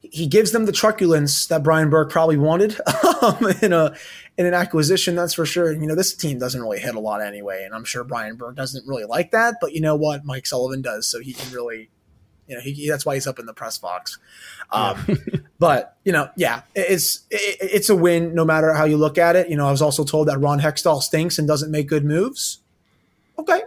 [0.01, 2.75] he gives them the truculence that Brian Burke probably wanted
[3.21, 3.95] um, in a
[4.37, 5.13] in an acquisition.
[5.15, 5.71] That's for sure.
[5.71, 8.55] You know, this team doesn't really hit a lot anyway, and I'm sure Brian Burke
[8.55, 9.57] doesn't really like that.
[9.61, 11.91] But you know what, Mike Sullivan does, so he can really,
[12.47, 14.17] you know, he, that's why he's up in the press box.
[14.71, 14.97] Um,
[15.59, 19.35] but you know, yeah, it's it, it's a win no matter how you look at
[19.35, 19.49] it.
[19.49, 22.59] You know, I was also told that Ron Hextall stinks and doesn't make good moves.
[23.37, 23.61] Okay,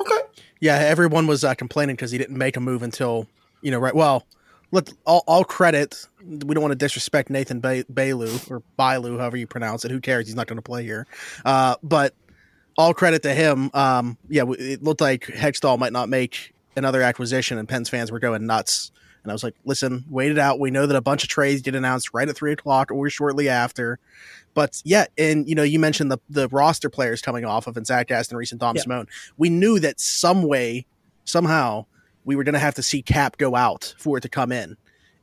[0.00, 0.18] okay.
[0.60, 3.26] Yeah, everyone was uh, complaining because he didn't make a move until
[3.62, 3.94] you know right.
[3.94, 4.26] Well,
[4.72, 6.06] let all, all credit.
[6.20, 9.90] We don't want to disrespect Nathan ba- Bailu or Bailu, however you pronounce it.
[9.90, 10.26] Who cares?
[10.26, 11.06] He's not going to play here.
[11.44, 12.14] Uh, but
[12.76, 13.70] all credit to him.
[13.74, 18.18] Um, yeah, it looked like Hextall might not make another acquisition, and Pens fans were
[18.18, 18.90] going nuts.
[19.22, 20.58] And I was like, listen, wait it out.
[20.58, 23.48] We know that a bunch of trades get announced right at three o'clock or shortly
[23.48, 24.00] after.
[24.54, 27.86] But yeah, and you know, you mentioned the the roster players coming off of and
[27.86, 28.82] Zach Aston, Reese, and Dom Yeah.
[28.82, 29.06] Simone.
[29.36, 30.86] We knew that some way,
[31.24, 31.86] somehow,
[32.24, 34.76] we were going to have to see Cap go out for it to come in,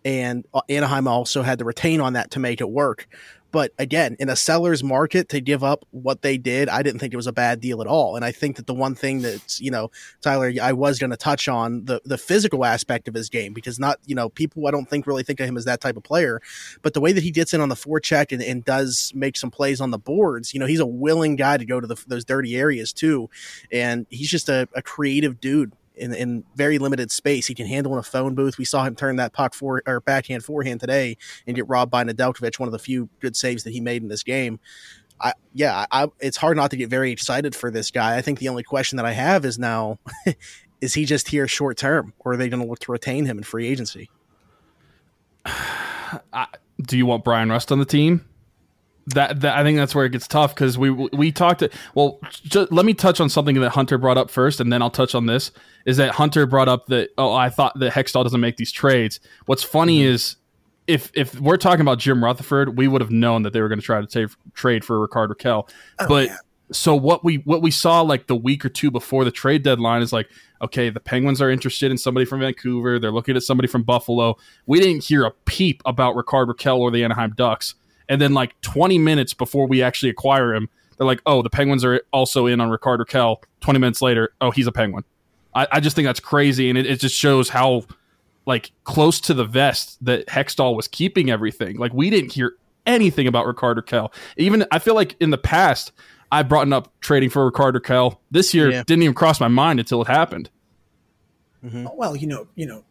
[0.05, 3.07] and uh, Anaheim also had to retain on that to make it work.
[3.51, 7.13] But again, in a seller's market, to give up what they did, I didn't think
[7.13, 8.15] it was a bad deal at all.
[8.15, 11.17] And I think that the one thing that you know, Tyler, I was going to
[11.17, 14.71] touch on the the physical aspect of his game because not you know people I
[14.71, 16.41] don't think really think of him as that type of player,
[16.81, 19.51] but the way that he gets in on the forecheck and, and does make some
[19.51, 22.25] plays on the boards, you know, he's a willing guy to go to the, those
[22.25, 23.29] dirty areas too,
[23.71, 25.73] and he's just a, a creative dude.
[25.99, 28.57] In, in very limited space, he can handle in a phone booth.
[28.57, 32.03] We saw him turn that puck for or backhand forehand today and get robbed by
[32.03, 34.59] Nedeljkovic, one of the few good saves that he made in this game.
[35.21, 38.17] I, yeah, I, it's hard not to get very excited for this guy.
[38.17, 39.99] I think the only question that I have is now,
[40.81, 43.37] is he just here short term, or are they going to look to retain him
[43.37, 44.09] in free agency?
[46.81, 48.25] do you want Bryan Rust on the team?
[49.15, 51.63] That, that I think that's where it gets tough because we we talked.
[51.95, 54.89] Well, ju- let me touch on something that Hunter brought up first, and then I'll
[54.89, 55.51] touch on this.
[55.85, 57.09] Is that Hunter brought up that?
[57.17, 59.19] Oh, I thought that Hextall doesn't make these trades.
[59.45, 60.13] What's funny mm-hmm.
[60.13, 60.35] is
[60.89, 63.79] if if we're talking about Jim Rutherford, we would have known that they were going
[63.79, 65.69] to try to ta- trade for Rickard Rakell.
[65.99, 66.37] Oh, but yeah.
[66.71, 70.01] so what we what we saw like the week or two before the trade deadline
[70.01, 70.27] is like,
[70.63, 72.97] okay, the Penguins are interested in somebody from Vancouver.
[72.97, 74.35] They're looking at somebody from Buffalo.
[74.65, 77.75] We didn't hear a peep about Rickard Rakell or the Anaheim Ducks.
[78.09, 80.67] And then like 20 minutes before we actually acquire him,
[80.97, 83.37] they're like, oh, the Penguins are also in on Rickard Rakell.
[83.61, 85.05] 20 minutes later, oh, he's a Penguin.
[85.55, 87.83] I, I just think that's crazy, and it, it just shows how
[88.45, 91.77] like close to the vest that Hextall was keeping everything.
[91.77, 94.11] Like we didn't hear anything about Rickard Rakell.
[94.37, 95.91] Even I feel like in the past
[96.31, 98.17] I brought up trading for Rickard Rakell.
[98.31, 98.83] This year Yeah.
[98.83, 100.49] didn't even cross my mind until it happened.
[101.61, 102.83] Well, you know, you know, R-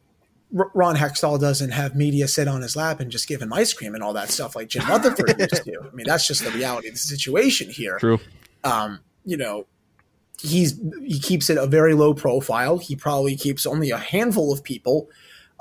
[0.50, 3.94] Ron Hextall doesn't have media sit on his lap and just give him ice cream
[3.94, 5.70] and all that stuff like Jim Rutherford used to.
[5.72, 5.86] Do.
[5.90, 7.98] I mean, that's just the reality of the situation here.
[7.98, 8.18] True.
[8.64, 9.66] Um, you know,
[10.40, 12.78] he's he keeps it a very low profile.
[12.78, 15.08] He probably keeps only a handful of people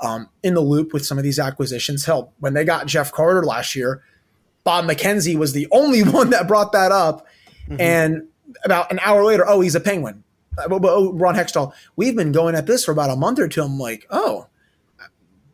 [0.00, 2.04] um, in the loop with some of these acquisitions.
[2.06, 4.02] Hell, when they got Jeff Carter last year,
[4.64, 7.26] Bob McKenzie was the only one that brought that up.
[7.78, 8.28] And
[8.64, 10.24] about an hour later, oh, he's a penguin.
[10.56, 13.38] Uh, but- but, oh, Ron Hextall, we've been going at this for about a month
[13.38, 13.62] or two.
[13.62, 14.46] I'm like, oh,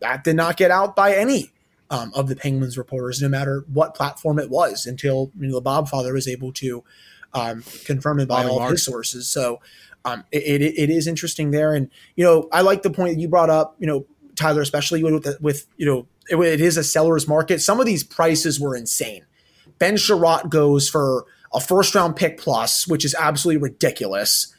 [0.05, 1.51] that did not get out by any
[1.91, 5.61] um, of the Penguins reporters, no matter what platform it was, until you know, the
[5.61, 6.85] Bob father was able to
[7.33, 9.29] um, confirm it by Bobby all of his sources.
[9.29, 9.61] So
[10.05, 11.75] um, it, it, it is interesting there.
[11.75, 15.03] And, you know, I like the point that you brought up, you know, Tyler, especially
[15.03, 17.61] with, the, with you know, it, it is a seller's market.
[17.61, 19.25] Some of these prices were insane.
[19.79, 24.54] Ben Chiarot goes for a first round pick plus, which is absolutely ridiculous.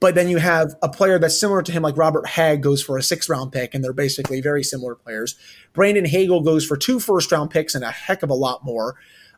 [0.00, 2.96] But then you have a player that's similar to him, like Robert Hagg goes for
[2.96, 5.34] a six round pick, and they're basically very similar players.
[5.72, 8.94] Brandon Hagel goes for two first round picks and a heck of a lot more.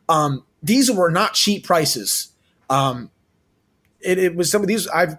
[0.07, 2.33] Um, these were not cheap prices.
[2.69, 3.09] Um,
[4.01, 5.17] it, it, was some of these I've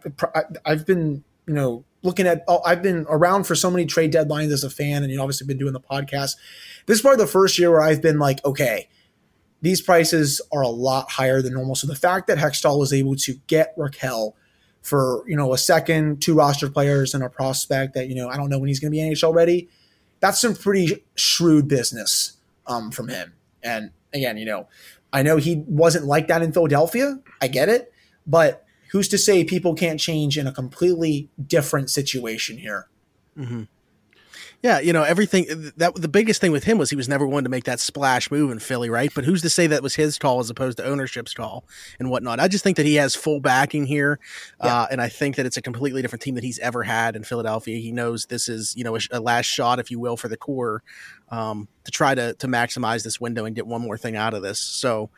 [0.65, 4.53] I've been you know looking at oh, I've been around for so many trade deadlines
[4.53, 6.37] as a fan, and you know, obviously been doing the podcast.
[6.87, 8.89] This is probably the first year where I've been like, okay,
[9.61, 11.75] these prices are a lot higher than normal.
[11.75, 14.35] So the fact that Hextall was able to get Rakell
[14.83, 18.37] for you know a second, two roster players, and a prospect that you know I
[18.37, 19.69] don't know when he's going to be NHL ready.
[20.21, 22.35] That's some pretty shrewd business
[22.67, 23.33] um, from him.
[23.63, 24.69] And again, you know,
[25.13, 27.21] I know he wasn't like that in Philadelphia.
[27.41, 27.93] I get it,
[28.27, 32.89] but who's to say people can't change in a completely different situation here?
[33.37, 33.63] Mm-hmm.
[34.63, 35.47] Yeah, you know everything.
[35.77, 38.31] That the biggest thing with him was he was never one to make that splash
[38.31, 39.13] move in Philly, right?
[39.13, 41.65] But who's to say that was his call as opposed to ownership's call
[41.99, 42.39] and whatnot?
[42.39, 44.21] I just think that he has full backing here,
[44.63, 44.83] yeah.
[44.83, 47.25] uh, and I think that it's a completely different team that he's ever had in
[47.25, 47.79] Philadelphia.
[47.79, 50.37] He knows this is you know a, a last shot, if you will, for the
[50.37, 50.85] core
[51.31, 54.43] um, to try to to maximize this window and get one more thing out of
[54.43, 54.61] this.
[54.61, 55.11] So.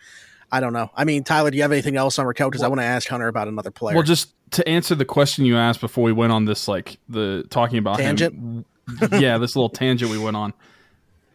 [0.52, 0.88] I don't know.
[0.94, 2.46] I mean, Tyler, do you have anything else on Rakell?
[2.48, 3.96] Because well, I want to ask Hunter about another player.
[3.96, 7.44] Well, just to answer the question you asked before we went on this, like the
[7.50, 8.35] talking about tangent.
[8.35, 8.64] Him,
[9.12, 10.53] yeah, this little tangent we went on.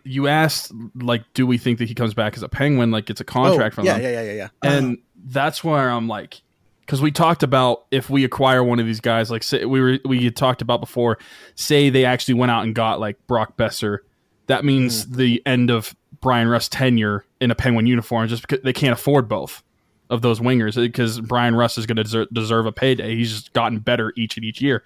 [0.03, 2.91] You asked, like, do we think that he comes back as a Penguin?
[2.91, 4.03] Like, it's a contract oh, from yeah, them.
[4.03, 4.47] Yeah, yeah, yeah, yeah.
[4.63, 5.25] And uh-huh.
[5.25, 6.41] that's where I'm like,
[6.89, 9.99] because we talked about if we acquire one of these guys, like say, we were
[10.05, 11.19] we had talked about before,
[11.53, 13.99] say they actually went out and got like Brock Boeser,
[14.47, 15.15] that means mm.
[15.17, 19.27] the end of Bryan Rust tenure in a Penguin uniform, just because they can't afford
[19.27, 19.63] both
[20.09, 23.15] of those wingers because Bryan Rust is going to deserve, deserve a payday.
[23.15, 24.83] He's just gotten better each and each year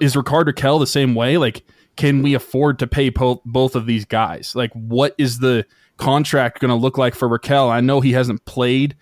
[0.00, 1.38] is Rickard Rakell the same way?
[1.38, 1.64] Like,
[1.96, 4.54] can we afford to pay po- both of these guys?
[4.54, 5.66] Like, what is the
[5.96, 7.70] contract going to look like for Rakell?
[7.70, 8.96] I know he hasn't played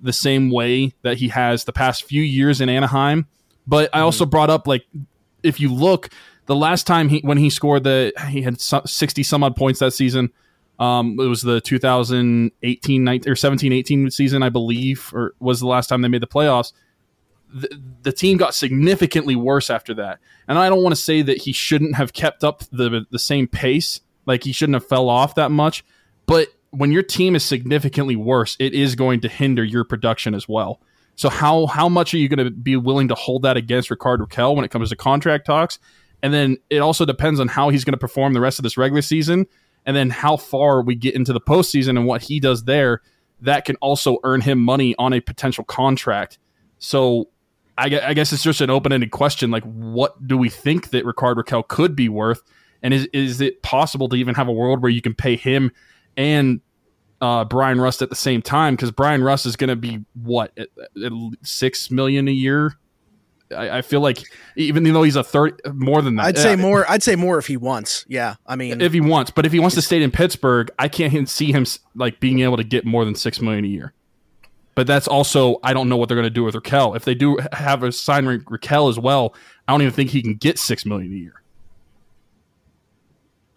[0.00, 3.26] the same way that he has the past few years in Anaheim,
[3.66, 4.30] but I also mm-hmm.
[4.30, 4.84] brought up like
[5.42, 6.10] if you look
[6.46, 9.92] the last time he when he scored the he had sixty some odd points that
[9.92, 10.30] season.
[10.76, 15.68] Um, it was the 2018 19, or 17 18 season, I believe, or was the
[15.68, 16.72] last time they made the playoffs
[17.54, 20.18] the, team got significantly worse after that.
[20.48, 23.46] And I don't want to say that he shouldn't have kept up the the same
[23.46, 25.84] pace, like he shouldn't have fell off that much,
[26.26, 30.48] but when your team is significantly worse, it is going to hinder your production as
[30.48, 30.80] well.
[31.14, 34.20] So how how much are you going to be willing to hold that against Rickard
[34.20, 35.78] Rakell when it comes to contract talks?
[36.22, 38.76] And then it also depends on how he's going to perform the rest of this
[38.76, 39.46] regular season,
[39.86, 43.00] and then how far we get into the postseason and what he does there.
[43.40, 46.38] That can also earn him money on a potential contract.
[46.78, 47.28] So
[47.76, 49.50] I, I guess it's just an open ended question.
[49.50, 52.42] Like, what do we think that Rickard Rakell could be worth?
[52.82, 55.72] And is is it possible to even have a world where you can pay him
[56.16, 56.60] and
[57.20, 58.74] uh, Bryan Rust at the same time?
[58.74, 60.68] Because Bryan Rust is going to be what at,
[61.02, 62.76] at six million a year.
[63.50, 64.18] I, I, feel like
[64.56, 66.90] even though he's a third more than that, I'd say uh, more.
[66.90, 68.04] I'd say more if he wants.
[68.08, 70.88] Yeah, I mean, if he wants, but if he wants to stay in Pittsburgh, I
[70.88, 73.94] can't see him like being able to get more than six million a year.
[74.74, 76.96] But that's also I don't know what they're going to do with Rakell.
[76.96, 79.34] If they do have a sign Rakell as well,
[79.68, 81.42] I don't even think he can get six million a year.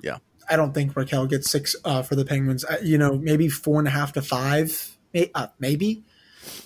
[0.04, 0.18] Yeah,
[0.50, 2.66] I don't think Rakell gets six uh, for the Penguins.
[2.84, 4.96] you know, maybe four and a half to five,
[5.34, 6.04] uh, maybe.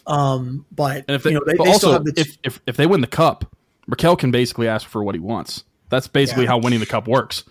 [0.05, 2.77] Um, but and if they, you know, they, but they also the if, if if
[2.77, 3.55] they win the cup,
[3.89, 5.63] Rakell can basically ask for what he wants.
[5.89, 6.49] That's basically yeah.
[6.51, 7.43] how winning the cup works.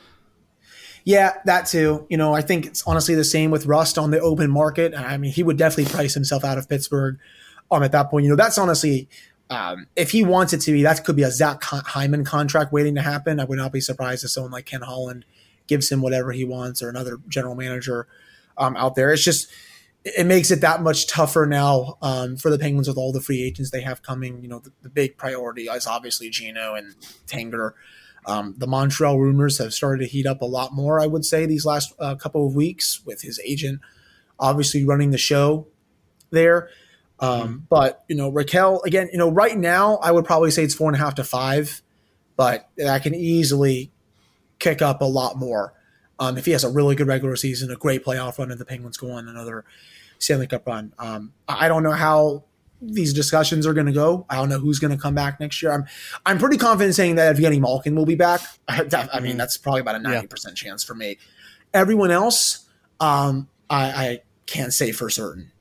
[1.05, 2.07] Yeah, that too.
[2.11, 4.95] You know, I think it's honestly the same with Rust on the open market.
[4.95, 7.19] I mean, he would definitely price himself out of Pittsburgh
[7.71, 8.25] um, at that point.
[8.25, 9.09] You know, that's honestly,
[9.49, 12.95] um, if he wants it to be, that could be a Zach Hyman contract waiting
[12.97, 13.41] to happen.
[13.41, 15.25] I would not be surprised if someone like Ken Holland
[15.67, 18.07] gives him whatever he wants or another general manager
[18.59, 19.13] um, out there.
[19.13, 19.51] It's just,
[20.05, 23.43] it makes it that much tougher now um, for the Penguins with all the free
[23.43, 24.43] agents they have coming.
[24.43, 26.95] You know, the, the big priority is obviously Gino and
[27.27, 27.73] Tanger.
[28.27, 31.47] Um, the Montreal rumors have started to heat up a lot more, I would say,
[31.47, 33.81] these last uh, couple of weeks with his agent
[34.41, 35.67] obviously running the show
[36.31, 36.71] there.
[37.21, 37.57] Um, mm-hmm.
[37.69, 40.89] But, you know, Rakell, again, you know, right now, I would probably say it's four
[40.89, 41.83] and a half to five,
[42.37, 43.93] but that can easily
[44.59, 45.75] kick up a lot more.
[46.19, 48.65] Um, if he has a really good regular season, a great playoff run, and the
[48.65, 49.65] Penguins go on another
[50.19, 50.93] Stanley Cup run.
[50.99, 52.45] Um, I don't know how
[52.83, 54.27] these discussions are going to go.
[54.31, 55.73] I don't know who's going to come back next year.
[55.73, 55.85] I'm
[56.25, 58.41] I'm pretty confident saying that Evgeny Malkin will be back.
[58.69, 60.29] I, I mean, that's probably about a ninety yeah.
[60.29, 61.19] percent chance for me.
[61.73, 62.67] Everyone else,
[62.99, 65.53] um, I, I, can't say for certain.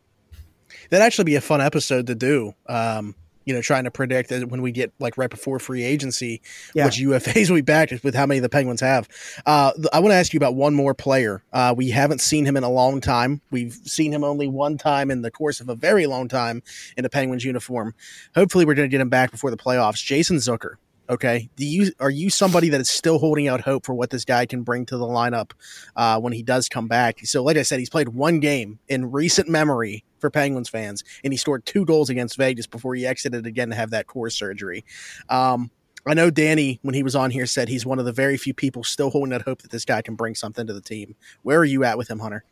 [0.90, 2.56] That'd actually be a fun episode to do.
[2.68, 3.14] Um,
[3.50, 6.40] you know, trying to predict when we get like right before free agency,
[6.76, 6.86] Yeah.
[6.86, 9.10] which UFAs will we back with how many the Penguins have.
[9.44, 11.42] Uh, I want to ask you about one more player.
[11.52, 13.42] Uh, we haven't seen him in a long time.
[13.50, 16.62] We've seen him only one time in the course of a very long time
[16.96, 17.96] in a Penguins uniform.
[18.36, 20.04] Hopefully, we're going to get him back before the playoffs.
[20.06, 20.76] Jason Zucker.
[21.10, 24.26] Okay, do you are you somebody that is still holding out hope for what this
[24.26, 25.54] guy can bring to the lineup
[25.96, 27.26] uh, when he does come back?
[27.26, 31.34] So, like I said, he's played one game in recent memory for Penguins fans, and
[31.34, 34.86] he scored two goals against Vegas before he exited again to have that core surgery.
[35.30, 35.72] Um,
[36.06, 38.54] I know Danny, when he was on here, said he's one of the very few
[38.54, 41.16] people still holding out hope that this guy can bring something to the team.
[41.42, 42.44] Where are you at with him, Hunter?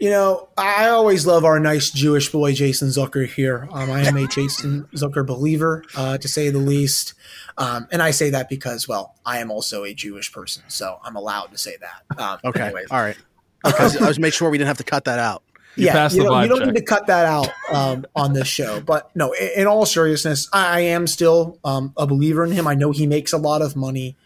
[0.00, 3.68] You know, I always love our nice Jewish boy Jason Zucker here.
[3.70, 7.12] Um, I am a Jason Zucker believer, uh, to say the least,
[7.58, 11.16] um, and I say that because, well, I am also a Jewish person, so I'm
[11.16, 12.18] allowed to say that.
[12.18, 12.86] Um, Okay, anyways.
[12.90, 13.18] all right.
[13.62, 15.42] Because I was make sure we didn't have to cut that out.
[15.76, 16.66] You yeah, you, the don't, you don't check.
[16.68, 18.80] need to cut that out um, on this show.
[18.80, 22.66] But no, in, in all seriousness, I, I am still um, a believer in him.
[22.66, 24.16] I know he makes a lot of money.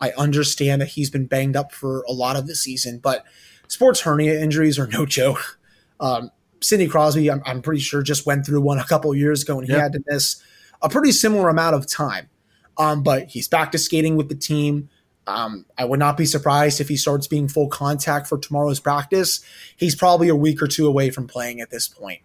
[0.00, 3.24] I understand that he's been banged up for a lot of the season, but
[3.68, 5.58] sports hernia injuries are no joke.
[6.00, 9.58] Um, Sidney Crosby, I'm, I'm pretty sure, just went through one a couple years ago,
[9.58, 9.82] and he Yeah.
[9.82, 10.42] had to miss
[10.82, 12.28] a pretty similar amount of time.
[12.76, 14.88] Um, but he's back to skating with the team.
[15.26, 19.40] Um, I would not be surprised if he starts being full contact for tomorrow's practice.
[19.76, 22.20] He's probably a week or two away from playing at this point.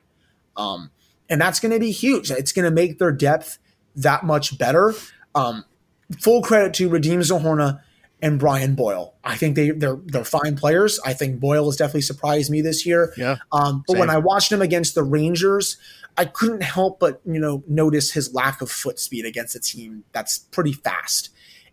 [0.56, 0.89] Um,
[1.30, 2.32] and that's going to be huge.
[2.32, 3.58] It's going to make their depth
[3.96, 4.94] that much better.
[5.36, 5.66] Um,
[6.20, 7.82] full credit to Radim Zohorna
[8.24, 9.14] and Brian Boyle.
[9.24, 11.00] I think they they're they're fine players.
[11.06, 13.14] I think Boyle has definitely surprised me this year.
[13.18, 13.36] Yeah.
[13.52, 14.00] Um, but Same.
[14.00, 15.78] when I watched him against the Rangers,
[16.18, 20.06] I couldn't help but you know notice his lack of foot speed against a team
[20.14, 21.30] that's pretty fast.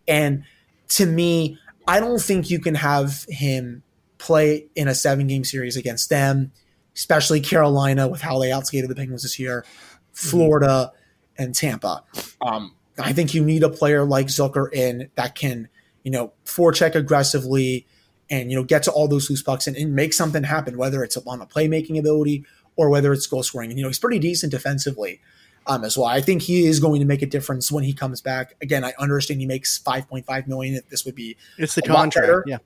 [0.07, 0.43] And
[0.89, 3.81] to me, I don't think you can have him
[4.17, 6.51] play in a seven game series against them,
[6.97, 9.65] especially Carolina with how they outskated the Penguins this year,
[10.11, 10.91] Florida,
[11.37, 12.03] and Tampa.
[12.41, 15.69] Um, I think you need a player like Zucker in that can,
[16.03, 17.87] you know, forecheck aggressively
[18.29, 21.03] and, you know, get to all those loose pucks and, and make something happen, whether
[21.03, 22.45] it's on a playmaking ability
[22.75, 23.69] or whether it's goal scoring.
[23.69, 25.19] And, you know, he's pretty decent defensively
[25.67, 26.07] um, as well.
[26.07, 28.55] I think he is going to make a difference when he comes back.
[28.61, 30.75] Again, I understand he makes 5.5 million.
[30.75, 32.47] If this would be It's the contract.
[32.47, 32.57] Yeah.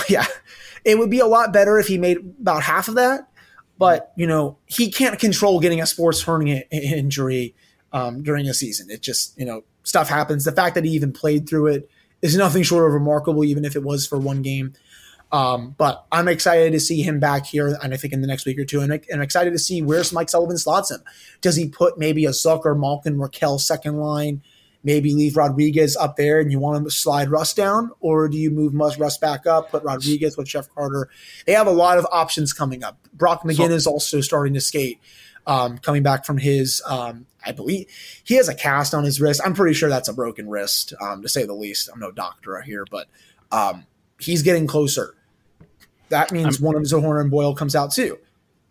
[0.08, 0.26] yeah,
[0.84, 3.28] it would be a lot better if he made about half of that.
[3.76, 7.54] But you know, he can't control getting a sports hernia injury
[7.92, 8.90] um, during a season.
[8.90, 10.44] It just you know stuff happens.
[10.44, 11.90] The fact that he even played through it
[12.24, 14.72] is nothing short of remarkable, even if it was for one game.
[15.30, 18.46] Um, but I'm excited to see him back here, and I think in the next
[18.46, 21.02] week or two, and I'm excited to see where's Mike Sullivan slots him.
[21.40, 24.42] Does he put maybe a Zucker, Malkin, Rakell second line?
[24.84, 28.36] maybe leave Rodrigues up there and you want him to slide Rust down, or do
[28.36, 31.08] you move Rust back up, put Rodrigues with Jeff Carter?
[31.46, 32.98] They have a lot of options coming up.
[33.14, 35.00] Brock McGinn is also starting to skate,
[35.46, 37.86] um, coming back from his, um, I believe
[38.24, 39.40] he has a cast on his wrist.
[39.44, 41.88] I'm pretty sure that's a broken wrist, um, to say the least.
[41.92, 43.08] I'm no doctor here, but
[43.52, 43.86] um,
[44.18, 45.14] he's getting closer.
[46.08, 48.18] That means one of Zohorn and Boyle comes out too.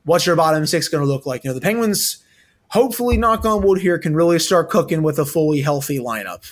[0.05, 1.43] What's your bottom six going to look like?
[1.43, 2.23] You know, the Penguins
[2.73, 6.49] hopefully, knock on wood here, can really start cooking with a fully healthy lineup.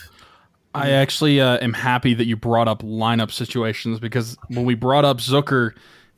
[0.74, 5.04] I actually uh, am happy that you brought up lineup situations because when we brought
[5.04, 5.74] up Zucker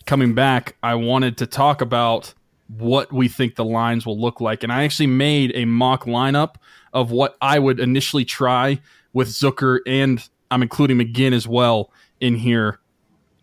[0.06, 2.34] coming back, I wanted to talk about
[2.78, 4.64] what we think the lines will look like.
[4.64, 6.56] And I actually made a mock lineup
[6.94, 8.80] of what I would initially try
[9.14, 12.80] with Zucker, and I'm including McGinn as well in here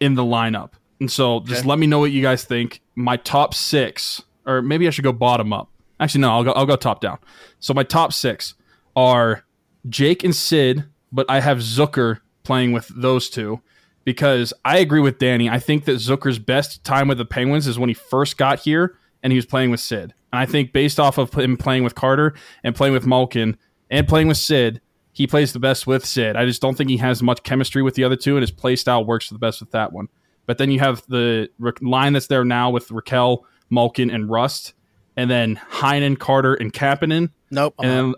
[0.01, 0.72] in the lineup.
[1.01, 2.83] And so just let me know what you guys think.
[2.95, 5.68] My top six, or maybe I should go bottom up.
[5.99, 7.18] Actually, no, I'll go, I'll go top down.
[7.59, 8.55] So my top six
[8.97, 9.45] are
[9.89, 13.61] Jake and Sid, but I have Zucker playing with those two
[14.05, 15.49] because I agree with Danny.
[15.49, 18.97] I think that Zucker's best time with the Penguins is when he first got here
[19.22, 20.14] and he was playing with Sid.
[20.32, 23.56] And I think based off of him playing with Carter and playing with Malkin
[23.90, 24.80] and playing with Sid,
[25.12, 26.36] he plays the best with Sid.
[26.36, 28.76] I just don't think he has much chemistry with the other two, and his play
[28.76, 30.08] style works the best with that one.
[30.46, 31.48] But then you have the
[31.80, 34.74] line that's there now with Rakell, Malkin, and Rust,
[35.16, 37.30] and then Heinen, Carter, and Kapanen.
[37.50, 37.74] Nope.
[37.80, 38.14] And then,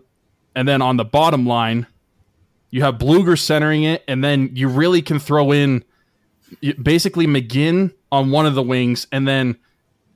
[0.55, 1.86] and then on the bottom line,
[2.70, 5.84] you have Blueger centering it, and then you really can throw in
[6.82, 9.57] basically McGinn on one of the wings, and then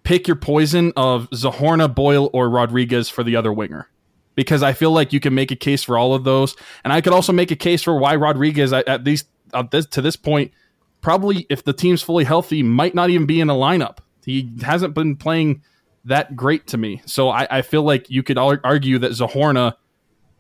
[0.07, 3.91] pick your poison of Zohorna, Boyle, or Rodrigues for the other winger.
[4.37, 6.55] Because I feel like you can make a case for all of those,
[6.85, 10.01] and I could also make a case for why Rodrigues, at least at this, to
[10.01, 10.53] this point,
[11.01, 13.99] probably if the team's fully healthy, might not even be in a lineup.
[14.25, 15.63] He hasn't been playing
[16.05, 19.75] that great to me, so I, I feel like you could argue that Zohorna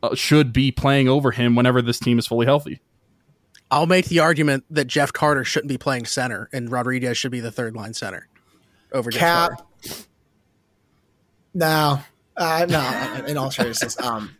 [0.02, 2.80] uh, should be playing over him whenever this team is fully healthy.
[3.70, 7.40] I'll make the argument that Jeff Carter shouldn't be playing center and Rodrigues should be
[7.40, 8.28] the third line center
[8.96, 9.50] over Jeff Cap.
[9.50, 10.02] Carter.
[11.54, 12.00] No,
[12.36, 14.36] Uh, no, in all seriousness, um,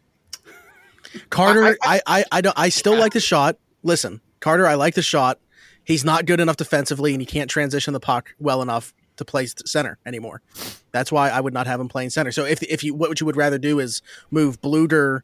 [1.30, 3.56] Carter, I, I, I, don't, I still like the shot.
[3.82, 5.38] Listen, Carter, I like the shot.
[5.82, 9.46] He's not good enough defensively, and he can't transition the puck well enough to play
[9.46, 10.42] center anymore.
[10.92, 12.32] That's why I would not have him playing center.
[12.32, 15.20] So if if you what you would rather do is move Blueger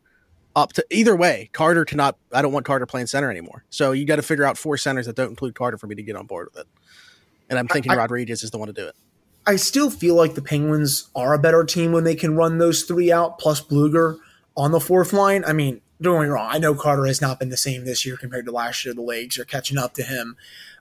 [0.57, 2.17] up to either way, Carter cannot.
[2.33, 3.65] I don't want Carter playing center anymore.
[3.69, 6.03] So you got to figure out four centers that don't include Carter for me to
[6.03, 6.69] get on board with it.
[7.51, 8.95] And I'm thinking I, Rodrigues is the one to do it.
[9.47, 12.83] I still feel like the Penguins are a better team when they can run those
[12.83, 14.19] three out plus Blueger
[14.57, 15.45] on the fourth line.
[15.45, 16.49] I mean, don't get me wrong.
[16.51, 18.95] I know Carter has not been the same this year compared to last year.
[18.95, 20.37] The legs are catching up to him.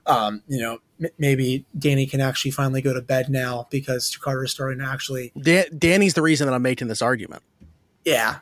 [0.06, 4.44] Um, you know, m- maybe Danny can actually finally go to bed now because Carter
[4.44, 5.32] is starting to actually.
[5.76, 7.42] Danny's the reason that I'm making this argument.
[8.04, 8.38] Yeah,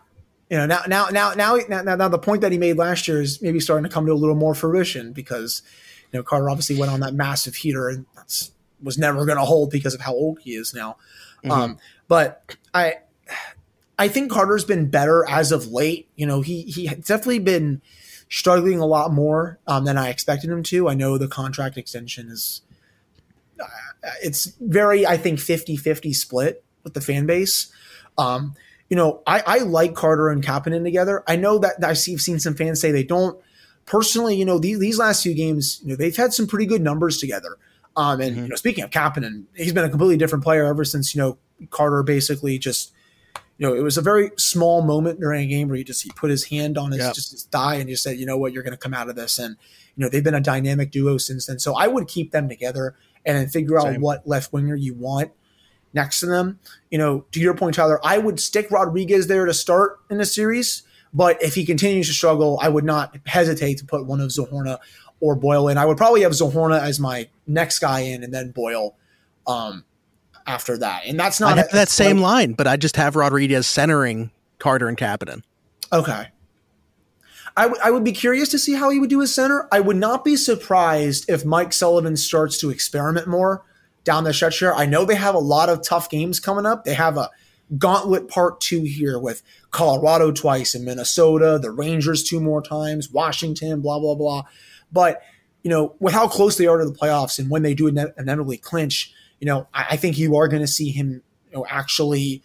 [0.51, 3.23] you know now now now now now now the point that he made last year
[3.23, 5.62] is maybe starting to come to a little more fruition because
[6.12, 8.51] you know Carter obviously went on that massive heater and that's
[8.83, 10.97] was never going to hold because of how old he is now.
[11.45, 11.51] Mm-hmm.
[11.51, 11.78] Um,
[12.09, 12.97] but I
[13.99, 16.09] I think Carter's been better as of late.
[16.16, 17.83] You know, he he definitely been
[18.31, 20.89] struggling a lot more um, than I expected him to.
[20.89, 22.62] I know the contract extension is
[23.61, 23.66] uh,
[24.22, 27.72] it's very I think 50-50 split with the fan base.
[28.16, 28.55] Um,
[28.89, 31.22] you know, I, I like Carter and Kapanen together.
[31.26, 33.39] I know that I've seen some fans say they don't.
[33.87, 36.83] Personally, you know, these, these last few games, you know, they've had some pretty good
[36.83, 37.57] numbers together.
[37.97, 38.43] Um, and mm-hmm.
[38.45, 41.38] you know, speaking of Kapanen, he's been a completely different player ever since you know
[41.70, 42.93] Carter basically just,
[43.59, 46.11] you know, it was a very small moment during a game where he just he
[46.11, 47.14] put his hand on his yep.
[47.14, 49.16] just his thigh and just said, you know what, you're going to come out of
[49.16, 49.38] this.
[49.38, 49.57] And
[49.97, 51.59] you know, they've been a dynamic duo since then.
[51.59, 53.95] So I would keep them together and then figure Same.
[53.95, 55.32] out what left winger you want
[55.93, 56.59] next to them.
[56.91, 60.26] You know, to your point, Tyler, I would stick Rodrigues there to start in the
[60.26, 60.84] series.
[61.12, 64.78] But if he continues to struggle, I would not hesitate to put one of Zohorna
[65.21, 65.79] or Boyle in.
[65.79, 68.97] I would probably have Zohorna as my next guy in, and then Boyle
[69.47, 69.85] um,
[70.47, 71.07] after that.
[71.07, 74.97] And that's not a, that same line, but I just have Rodrigues centering Carter and
[74.97, 75.43] Kapanen.
[75.93, 76.29] Okay.
[77.57, 79.68] I, w- I would be curious to see how he would do his center.
[79.73, 83.64] I would not be surprised if Mike Sullivan starts to experiment more
[84.05, 84.73] down the stretch here.
[84.73, 86.85] I know they have a lot of tough games coming up.
[86.85, 87.29] They have a
[87.77, 93.81] gauntlet part two here with Colorado twice and Minnesota, the Rangers two more times, Washington,
[93.81, 94.45] blah, blah, blah.
[94.93, 95.22] But,
[95.62, 98.57] you know, with how close they are to the playoffs and when they do inevitably
[98.57, 102.43] clinch, you know, I, I think you are going to see him, you know, actually,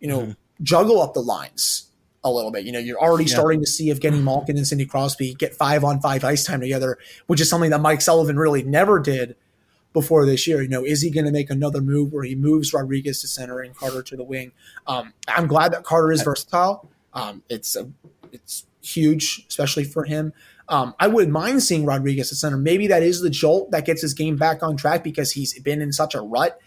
[0.00, 0.32] you know, mm-hmm.
[0.62, 1.90] juggle up the lines
[2.22, 2.64] a little bit.
[2.64, 3.34] You know, you're already yeah.
[3.34, 6.60] starting to see if Evgeny Malkin and Sidney Crosby get five on five ice time
[6.60, 9.36] together, which is something that Mike Sullivan really never did
[9.92, 10.62] before this year.
[10.62, 13.60] You know, is he going to make another move where he moves Rodrigues to center
[13.60, 14.52] and Carter to the wing?
[14.86, 16.90] Um, I'm glad that Carter is versatile.
[17.12, 17.90] Um, it's a,
[18.32, 20.32] it's huge, especially for him.
[20.68, 22.56] Um, I wouldn't mind seeing Rodrigues at center.
[22.56, 25.82] Maybe that is the jolt that gets his game back on track because he's been
[25.82, 26.58] in such a rut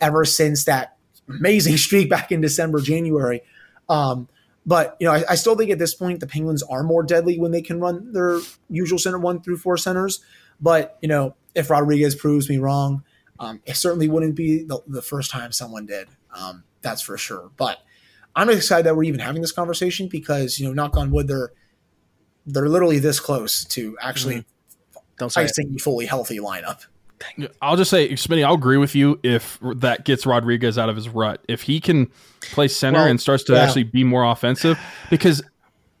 [0.00, 0.96] ever since that
[1.28, 3.42] amazing streak back in December, January.
[3.88, 4.28] Um,
[4.66, 7.38] but you know, I, I, still think at this point the Penguins are more deadly
[7.38, 8.38] when they can run their
[8.68, 10.20] usual center one through four centers.
[10.60, 13.02] But you know, if Rodrigues proves me wrong,
[13.40, 16.08] um, it certainly wouldn't be the, the first time someone did.
[16.32, 17.50] Um, that's for sure.
[17.56, 17.78] But
[18.36, 21.52] I'm excited that we're even having this conversation because you know, knock on wood, they're
[22.46, 24.46] they're literally this close to actually mm-hmm.
[25.20, 26.86] Don't icing a fully healthy lineup.
[27.60, 31.10] I'll just say, Smitty, I'll agree with you if that gets Rodrigues out of his
[31.10, 31.44] rut.
[31.46, 32.10] If he can
[32.40, 33.60] play center well, and starts to yeah.
[33.60, 34.78] actually be more offensive,
[35.10, 35.42] because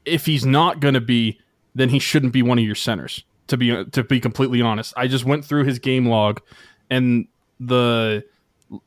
[0.06, 1.38] if he's not going to be,
[1.74, 4.94] then he shouldn't be one of your centers to be to be completely honest.
[4.96, 6.40] I just went through his game log,
[6.88, 7.28] and
[7.58, 8.24] the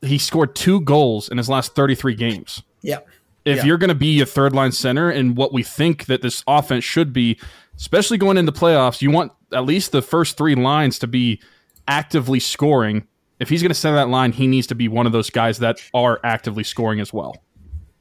[0.01, 2.63] he scored two goals in his last thirty three games.
[2.81, 2.99] Yeah.
[3.45, 3.65] If yeah.
[3.65, 6.83] you're going to be a third line center and what we think that this offense
[6.83, 7.37] should be,
[7.77, 11.41] especially going into playoffs, you want at least the first three lines to be
[11.87, 13.07] actively scoring.
[13.39, 15.57] If he's going to center that line, he needs to be one of those guys
[15.59, 17.35] that are actively scoring as well.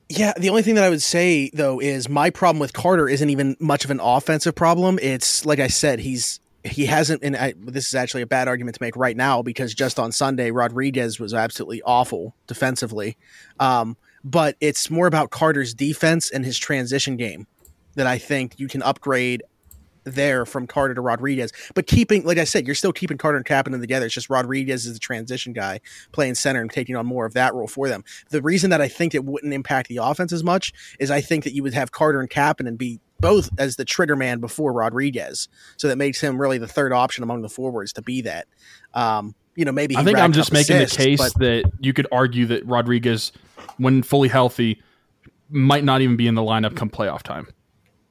[0.08, 3.30] Yeah, the only thing that I would say though is my problem with Carter isn't
[3.30, 4.98] even much of an offensive problem.
[5.00, 8.76] It's like I said, he's he hasn't, and I, this is actually a bad argument
[8.76, 13.16] to make right now because just on Sunday, rodrigues was absolutely awful defensively.
[13.58, 17.46] Um, but it's more about Carter's defense and his transition game
[17.94, 19.42] that I think you can upgrade
[20.04, 21.52] there from Carter to Rodrigues.
[21.74, 24.06] But keeping, like I said, you're still keeping Carter and Kapanen together.
[24.06, 25.80] It's just Rodrigues is the transition guy
[26.12, 28.04] playing center and taking on more of that role for them.
[28.30, 31.44] The reason that I think it wouldn't impact the offense as much is I think
[31.44, 35.48] that you would have Carter and Kapanen be both as the trigger man before Rodrigues.
[35.76, 38.46] So that makes him really the third option among the forwards to be that.
[38.94, 42.06] Um, you know, maybe I think I'm just making assists, the case that you could
[42.10, 43.32] argue that Rodrigues,
[43.78, 44.82] when fully healthy,
[45.48, 47.48] might not even be in the lineup come playoff time,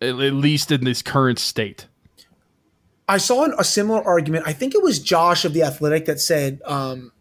[0.01, 1.88] at, at least in this current state.
[3.07, 4.45] I saw an, a similar argument.
[4.47, 7.12] I think it was Josh of the Athletic that said um,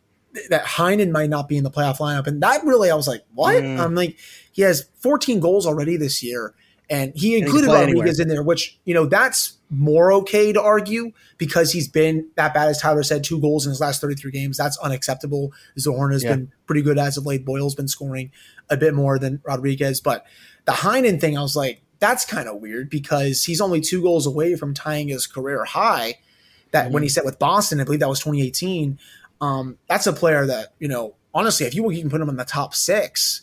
[0.50, 2.26] that Heinen might not be in the playoff lineup.
[2.26, 3.56] And that really, I was like, what?
[3.56, 3.78] Mm.
[3.80, 4.16] I'm like,
[4.52, 6.54] he has 14 goals already this year.
[6.90, 11.12] And he included play Rodrigues in there, which, you know, that's more okay to argue
[11.38, 14.56] because he's been that bad, as Tyler said, two goals in his last 33 games.
[14.56, 15.52] That's unacceptable.
[15.78, 16.34] Zohorn has Yeah.
[16.34, 17.44] been pretty good as of late.
[17.44, 18.32] Boyle's been scoring
[18.68, 20.00] a bit more than Rodrigues.
[20.00, 20.26] But
[20.64, 24.26] the Heinen thing, I was like, that's kind of weird because he's only two goals
[24.26, 26.18] away from tying his career high.
[26.72, 28.98] That when he set with Boston, I believe that was 2018.
[29.40, 32.44] Um, that's a player that you know, honestly, if you can put him in the
[32.44, 33.42] top six,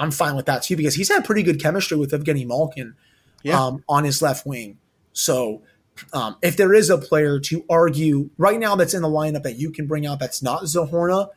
[0.00, 2.94] I'm fine with that too because he's had pretty good chemistry with Evgeny Malkin
[3.42, 3.60] Yeah.
[3.62, 4.78] um, on his left wing.
[5.12, 5.62] So
[6.12, 9.58] um, if there is a player to argue right now that's in the lineup that
[9.58, 11.28] you can bring out that's not Zohorna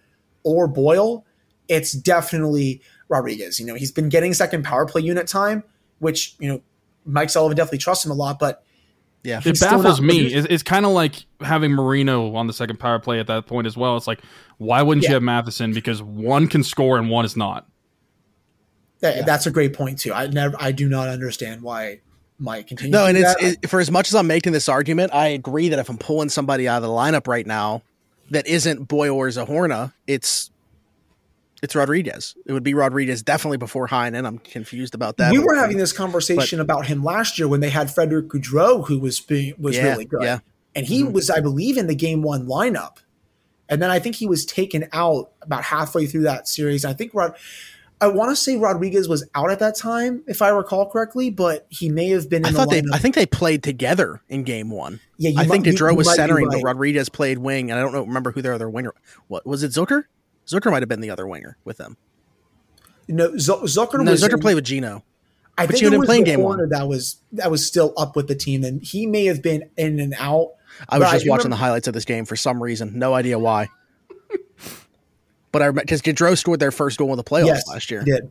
[0.43, 1.25] or Boyle,
[1.67, 3.59] it's definitely Rodrigues.
[3.59, 5.63] You know, he's been getting second power play unit time,
[5.99, 6.61] which you know
[7.05, 8.63] Mike Sullivan definitely trusts him a lot, but
[9.23, 9.41] Yeah.
[9.43, 10.19] It baffles not- me.
[10.33, 13.67] It's, it's kind of like having Marino on the second power play at that point
[13.67, 13.97] as well.
[13.97, 14.21] It's like,
[14.57, 15.73] why wouldn't you have Matheson?
[15.73, 17.67] Because one can score and one is not.
[19.03, 19.21] That, Yeah.
[19.23, 20.11] that's a great point too.
[20.13, 21.99] I never, I do not understand why
[22.39, 22.91] Mike continues.
[22.93, 25.77] No, and it's it, for as much as I'm making this argument, I agree that
[25.77, 27.83] if I'm pulling somebody out of the lineup right now
[28.31, 30.49] that isn't Boyle or Zohorna, it's
[31.61, 32.35] it's Rodrigues.
[32.45, 34.25] It would be Rodrigues definitely before Heinen.
[34.25, 35.31] I'm confused about that.
[35.31, 38.99] we were having this conversation about him last year when they had Frederick Gaudreau, who
[38.99, 40.39] was being, was Yeah, really good, yeah.
[40.75, 41.13] and he Mhm.
[41.13, 42.97] was, I believe, in the game one lineup,
[43.69, 46.83] and then I think he was taken out about halfway through that series.
[46.83, 47.33] I think Rod,
[48.03, 51.65] I want to say Rodrigues was out at that time, if I recall correctly, but
[51.69, 52.81] he may have been in I the thought they.
[52.91, 54.99] I think they played together in game one.
[55.17, 56.61] yeah, you I think might- Gaudreau you was centering, right.
[56.61, 58.93] but Rodrigues played wing, and I don't know remember who their other winger.
[59.27, 59.71] What was it?
[59.71, 60.03] Zucker.
[60.45, 61.95] Zucker might have been the other winger with them.
[63.07, 65.03] No, Z- Zucker No, was Zucker in- played with Gino.
[65.57, 66.67] I But think it was play in the game one.
[66.69, 69.99] that was that was still up with the team, and he may have been in
[69.99, 70.53] and out.
[70.89, 72.97] I was But I just watching remember- the highlights of this game for some reason.
[72.97, 73.69] No idea why.
[75.53, 78.03] But I because Gaudreau scored their first goal in the playoffs yes, last year.
[78.03, 78.29] did.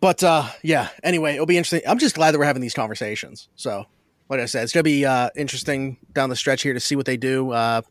[0.00, 0.88] But uh, yeah.
[1.02, 1.82] Anyway, it'll be interesting.
[1.86, 3.48] I'm just glad that we're having these conversations.
[3.56, 3.84] So,
[4.30, 7.04] like I said, it's gonna be uh, interesting down the stretch here to see what
[7.04, 7.50] they do.
[7.50, 7.82] Uh,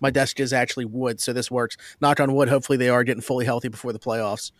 [0.00, 1.76] my desk is actually wood, so this works.
[2.00, 2.48] Knock on wood.
[2.48, 4.52] Hopefully, they are getting fully healthy before the playoffs.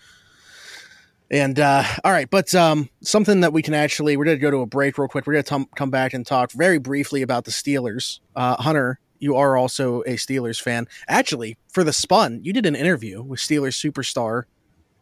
[1.31, 4.61] And uh, all right, but um, something that we can actually we're gonna go to
[4.61, 5.27] a break real quick.
[5.27, 8.21] We're gonna tom- come back and talk very briefly about the Steelers.
[8.35, 10.89] Uh, Hunter, you are also a Steelers fan.
[11.09, 14.45] Actually, for the Spun, you did an interview with Steelers superstar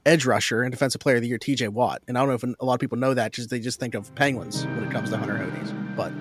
[0.04, 2.02] edge rusher and defensive player of the year TJ Watt.
[2.06, 3.94] And I don't know if a lot of people know that, just they just think
[3.94, 5.96] of Penguins when it comes to Hunter Hodes.
[5.96, 6.12] But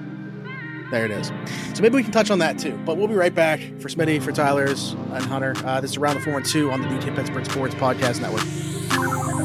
[0.92, 1.28] there it is.
[1.74, 2.80] So maybe we can touch on that too.
[2.86, 5.54] But we'll be right back for Smitty, for Tyler's, and Hunter.
[5.66, 9.39] Uh, this is around the four and two on the DK Pittsburgh Sports Podcast Network.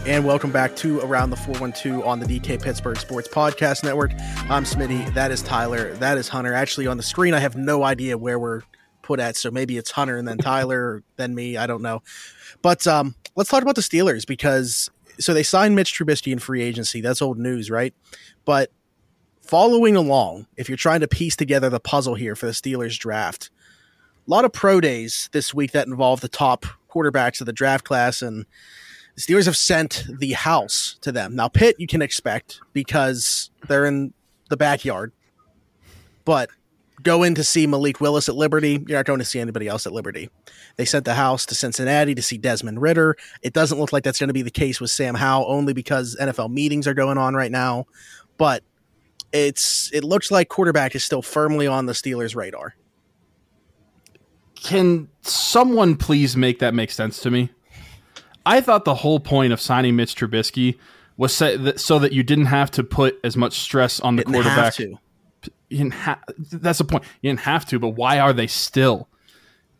[0.00, 4.12] Right, and welcome back to Around the 412 on the DK Pittsburgh Sports Podcast Network.
[4.48, 5.12] I'm Smitty.
[5.14, 5.94] That is Tyler.
[5.94, 6.54] That is Hunter.
[6.54, 8.62] Actually, on the screen, I have no idea where we're
[9.02, 9.36] put at.
[9.36, 11.56] So maybe it's Hunter and then Tyler, then me.
[11.56, 12.02] I don't know.
[12.62, 16.62] But um, let's talk about the Steelers because so they signed Mitch Trubisky in free
[16.62, 17.00] agency.
[17.00, 17.94] That's old news, right?
[18.44, 18.70] But
[19.40, 23.50] following along, if you're trying to piece together the puzzle here for the Steelers draft,
[24.26, 27.84] a lot of pro days this week that involve the top quarterbacks of the draft
[27.84, 28.46] class and
[29.20, 31.34] the Steelers have sent the house to them.
[31.36, 34.12] Now, Pitt, you can expect because they're in
[34.48, 35.12] the backyard.
[36.24, 36.50] But
[37.02, 38.82] go in to see Malik Willis at Liberty.
[38.86, 40.30] You're not going to see anybody else at Liberty.
[40.76, 43.16] They sent the house to Cincinnati to see Desmond Ridder.
[43.42, 46.16] It doesn't look like that's going to be the case with Sam Howell, only because
[46.20, 47.86] NFL meetings are going on right now.
[48.38, 48.62] But
[49.32, 52.74] it's it looks like quarterback is still firmly on the Steelers' radar.
[54.54, 57.50] Can someone please make that make sense to me?
[58.46, 60.78] I thought the whole point of signing Mitch Trubisky
[61.16, 64.24] was so that, so that you didn't have to put as much stress on the
[64.24, 64.78] Didn't quarterback.
[64.78, 64.98] You
[65.68, 67.04] didn't ha- that's the point.
[67.20, 69.08] You didn't have to, but why are they still?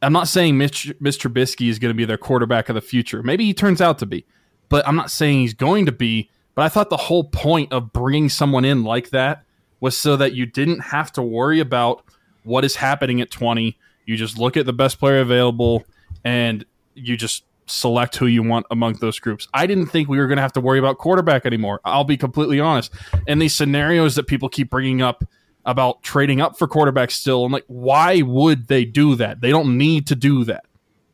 [0.03, 3.23] I'm not saying Mitch, Mitch Trubisky is going to be their quarterback of the future.
[3.23, 4.25] Maybe he turns out to be,
[4.69, 6.31] but I'm not saying he's going to be.
[6.55, 9.45] But I thought the whole point of bringing someone in like that
[9.79, 12.05] was so that you didn't have to worry about
[12.45, 13.79] what is happening at 20.
[14.05, 15.85] You just look at the best player available
[16.25, 19.49] and you just select who you want among those groups.
[19.55, 21.81] I didn't think we were going to have to worry about quarterback anymore.
[21.85, 22.93] I'll be completely honest.
[23.27, 25.25] And these scenarios that people keep bringing up
[25.65, 29.41] about trading up for quarterbacks still, I'm like, why would they do that?
[29.41, 30.65] They don't need to do that.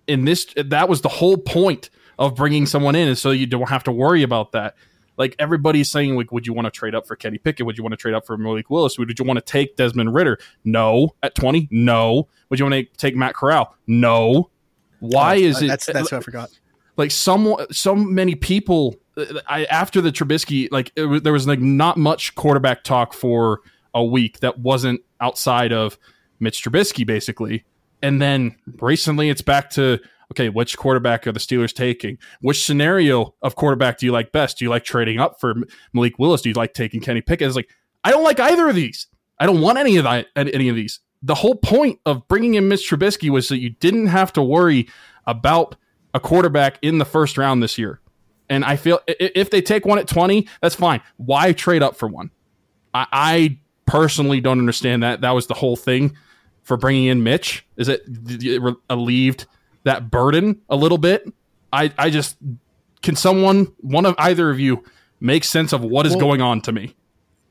[0.07, 3.69] In this, that was the whole point of bringing someone in, is so you don't
[3.69, 4.77] have to worry about that.
[5.19, 7.67] Like everybody's saying, like, would you want to trade up for Kenny Pickett?
[7.67, 8.99] Would you want to trade up for Malik Willis?
[8.99, 10.39] Would you want to take Desmond Ridder?
[10.65, 11.15] No.
[11.23, 12.29] At twenty, no.
[12.51, 13.75] Would you want to take Matt Corral?
[13.87, 14.51] No.
[15.01, 15.69] Why Oh, is it?
[15.69, 16.51] That's that's what I forgot.
[16.97, 21.47] like some so many people uh, I after the Trubisky like it was, there was
[21.47, 23.61] like not much quarterback talk for
[23.95, 25.99] a week that wasn't outside of
[26.41, 27.65] Mitch Trubisky basically.
[28.03, 29.99] And then recently it's back to
[30.33, 32.19] okay which quarterback are the Steelers taking?
[32.41, 34.59] Which scenario of quarterback do you like best?
[34.59, 35.55] Do you like trading up for
[35.93, 36.43] Malik Willis?
[36.43, 37.47] Do you like taking Kenny Pickett?
[37.47, 37.71] It's like
[38.05, 39.07] I don't like either of these.
[39.39, 42.69] I don't want any of that any of these the whole point of bringing in
[42.69, 44.89] Mitch Trubisky was that you didn't have to worry
[45.27, 45.75] about
[46.15, 48.01] a quarterback in the first round this year.
[48.49, 51.03] And I feel if they take one at 20, that's fine.
[51.17, 52.31] Why trade up for one?
[52.95, 55.23] I, I personally don't understand that.
[55.23, 56.17] That was the whole thing
[56.63, 57.67] for bringing in Mitch.
[57.77, 59.47] Is it, it relieved
[59.83, 61.27] that burden a little bit?
[61.73, 62.37] I, I just,
[63.03, 64.85] can someone, one of either of you,
[65.19, 66.95] make sense of what is Well- going on to me?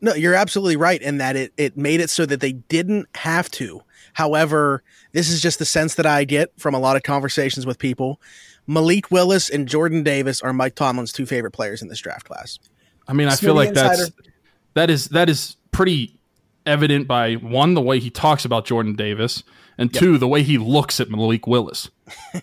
[0.06, 3.50] No, you're absolutely right in that it it made it so that they didn't have
[3.52, 3.82] to.
[4.14, 4.84] However,
[5.14, 8.22] this is just the sense that I get from a lot of conversations with people.
[8.68, 12.60] Malik Willis and Jordan Davis are Mike Tomlin's two favorite players in this draft class.
[13.08, 14.32] I mean, I feel like that's Insider.
[14.76, 16.20] that is that is pretty
[16.68, 19.42] evident by one the way he talks about Jordan Davis,
[19.80, 21.90] and two the way he looks at Malik Willis.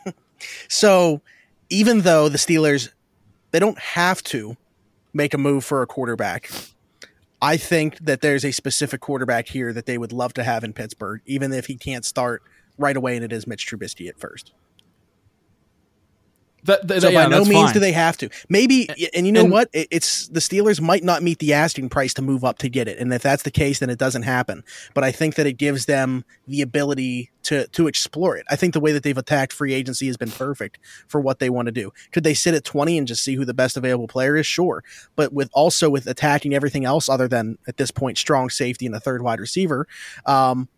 [0.68, 1.22] So,
[1.70, 2.88] even though the Steelers
[3.52, 4.56] they don't have to
[5.12, 6.50] make a move for a quarterback,
[7.44, 10.72] I think that there's a specific quarterback here that they would love to have in
[10.72, 12.40] Pittsburgh, even if he can't start
[12.78, 14.52] right away, and it is Mitch Trubisky at first.
[16.64, 17.74] That, that- So yeah, by no means fine.
[17.74, 18.28] do they have to.
[18.48, 19.68] Maybe, and you know and- what?
[19.72, 22.86] It- It's the Steelers might not meet the asking price to move up to get
[22.88, 24.62] it, and if that's the case, then it doesn't happen.
[24.94, 28.46] But I think that it gives them the ability to to explore it.
[28.48, 31.50] I think the way that they've attacked free agency has been perfect for what they
[31.50, 31.92] want to do.
[32.12, 34.46] Could they sit at twenty and just see who the best available player is?
[34.46, 34.84] Sure,
[35.16, 38.94] but with also with attacking everything else other than at this point strong safety and
[38.94, 39.88] a third wide receiver.
[40.26, 40.68] Um,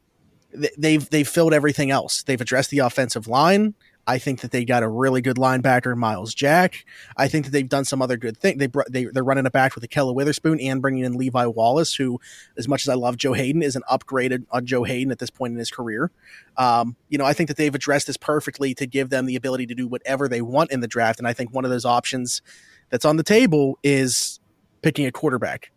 [0.79, 2.23] they've they've filled everything else.
[2.23, 3.75] They've addressed the offensive line.
[4.07, 6.85] I think that they got a really good linebacker, in Myles Jack.
[7.17, 8.59] I think that they've done some other good thing.
[8.59, 12.21] They, they they're running it back with Ahkello Witherspoon and bringing in Levi Wallace, who,
[12.57, 15.31] as much as I love Joe Haden, is an upgraded on Joe Haden at this
[15.31, 16.11] point in his career.
[16.57, 19.67] Um, you know, I think that they've addressed this perfectly to give them the ability
[19.67, 21.19] to do whatever they want in the draft.
[21.19, 22.43] And I think one of those options
[22.91, 24.41] that's on the table is
[24.83, 25.71] picking a quarterback.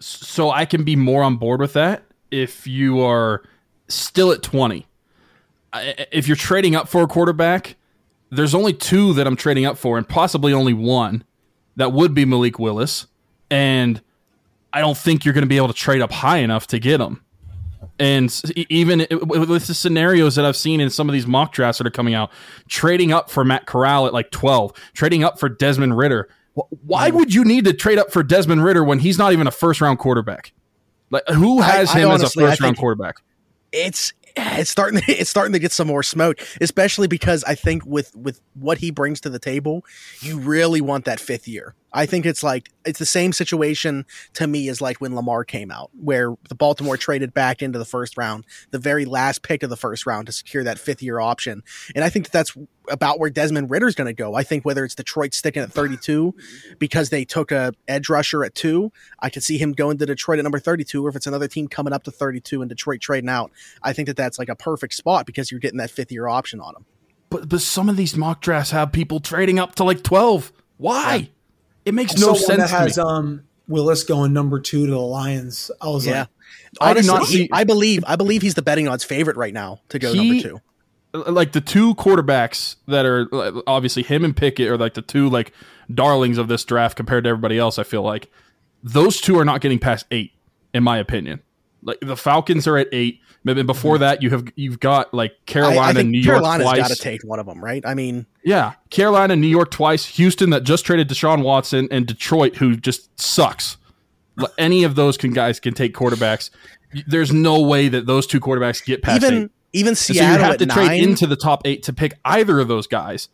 [0.00, 2.02] so I can be more on board with that
[2.32, 3.42] if you are
[3.88, 4.86] still at 20.
[5.72, 7.76] I- If you're trading up for a quarterback,
[8.30, 11.24] there's only two that I'm trading up for, and possibly only one
[11.76, 13.06] that would be Malik Willis.
[13.50, 14.00] And
[14.72, 17.00] I don't think you're going to be able to trade up high enough to get
[17.00, 17.22] him.
[17.98, 21.86] And even with the scenarios that I've seen in some of these mock drafts that
[21.86, 22.30] are coming out,
[22.68, 26.28] trading up for Matt Corral at like 12, trading up for Desmond Ridder.
[26.86, 29.50] Why would you need to trade up for Desmond Ridder when he's not even a
[29.50, 30.52] first round quarterback?
[31.10, 33.16] Like who has I him honestly- as a first round quarterback?
[33.72, 37.84] it's it's starting to, it's starting to get some more smoke especially because i think
[37.84, 39.84] with with what he brings to the table
[40.20, 44.46] you really want that fifth year i think it's like it's the same situation to
[44.46, 48.16] me as like when lamar came out where the baltimore traded back into the first
[48.16, 51.62] round the very last pick of the first round to secure that fifth year option
[51.94, 52.56] and i think that that's
[52.90, 56.34] about where desmond ridder's going to go i think whether it's detroit sticking at 32
[56.78, 60.38] because they took a edge rusher at two I could see him going to Detroit
[60.38, 63.30] at number 32, or if it's another team coming up to 32 and Detroit trading
[63.30, 63.50] out,
[63.82, 66.60] I think that that's like a perfect spot because you're getting that fifth year option
[66.60, 66.84] on him.
[67.30, 70.52] But but some of these mock drafts have people trading up to like 12.
[70.76, 71.30] Why?
[71.84, 73.02] It makes no sense that to has me.
[73.02, 75.70] um Willis going number two to the Lions.
[75.80, 76.20] I was Yeah.
[76.20, 76.28] like,
[76.80, 79.36] I did Honestly, not he- see- I believe I believe he's the betting odds favorite
[79.36, 80.60] right now to go He- number
[81.14, 81.30] two.
[81.30, 83.28] like the two quarterbacks that are
[83.66, 85.52] obviously him and Pickett are like the two like
[85.92, 87.78] darlings of this draft compared to everybody else.
[87.78, 88.30] I feel like
[88.82, 90.32] those two are not getting past eight,
[90.74, 91.40] in my opinion.
[91.82, 93.20] Like the Falcons are at eight.
[93.44, 96.90] Maybe before that, you have you've got like Carolina, I think New York Carolina's got
[96.90, 97.84] to take one of them, right?
[97.84, 102.56] I mean, Yeah, Carolina, New York twice, Houston that just traded Deshaun Watson, and Detroit
[102.56, 103.78] who just sucks.
[104.58, 106.50] Any of those can guys can take quarterbacks.
[107.06, 109.50] There's no way that those two quarterbacks get past even eight.
[109.72, 110.76] even And so you have to nine.
[110.76, 113.28] trade into the top eight to pick either of those guys.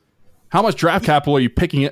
[0.51, 1.89] How much draft capital are you picking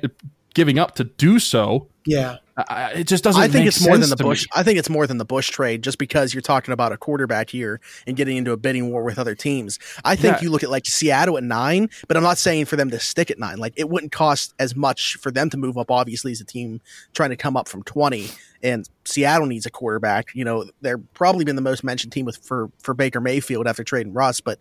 [0.55, 1.87] giving up to do so?
[2.07, 2.37] Yeah.
[2.57, 3.39] I, I- it just doesn't.
[3.39, 4.29] I think make it's more than the to me.
[4.29, 4.47] Bush.
[4.55, 7.51] I think it's more than the Bush trade, just because you're talking about a quarterback
[7.51, 9.77] here and getting into a bidding war with other teams.
[10.03, 10.43] I think Yeah.
[10.43, 13.29] you look at like Seattle at nine, but I'm not saying for them to stick
[13.29, 13.57] at nine.
[13.59, 15.91] Like it wouldn't cost as much for them to move up.
[15.91, 16.81] Obviously, as a team
[17.13, 18.27] trying to come up from 20,
[18.63, 20.29] and Seattle needs a quarterback.
[20.33, 23.83] You know, they're probably been the most mentioned team with for for Baker Mayfield after
[23.83, 24.57] trading Russ, but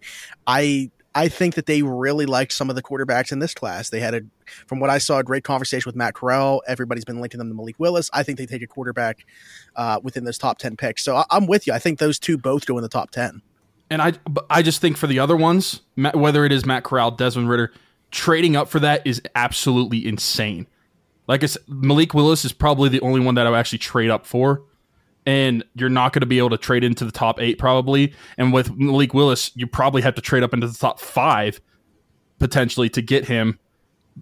[0.47, 3.89] I I think that they really liked some of the quarterbacks in this class.
[3.89, 4.21] They had a,
[4.67, 6.63] from what I saw, a great conversation with Matt Corral.
[6.69, 8.11] Everybody's been linking them to Malik Willis.
[8.13, 9.25] I think they take a quarterback
[9.77, 11.03] uh, within those top ten picks.
[11.03, 11.73] So I, am with you.
[11.73, 13.41] I think those two both go in the top ten.
[13.89, 14.13] And I,
[14.51, 17.73] I just think for the other ones, whether it is Matt Corral, Desmond Ridder,
[18.11, 20.67] trading up for that is absolutely insane.
[21.27, 24.11] Like I said, Malik Willis is probably the only one that I would actually trade
[24.11, 24.65] up for
[25.27, 28.15] and you're not going to be able to trade into the top eight probably.
[28.39, 31.61] And with Malik Willis, you probably have to trade up into the top five
[32.39, 33.59] potentially to get him.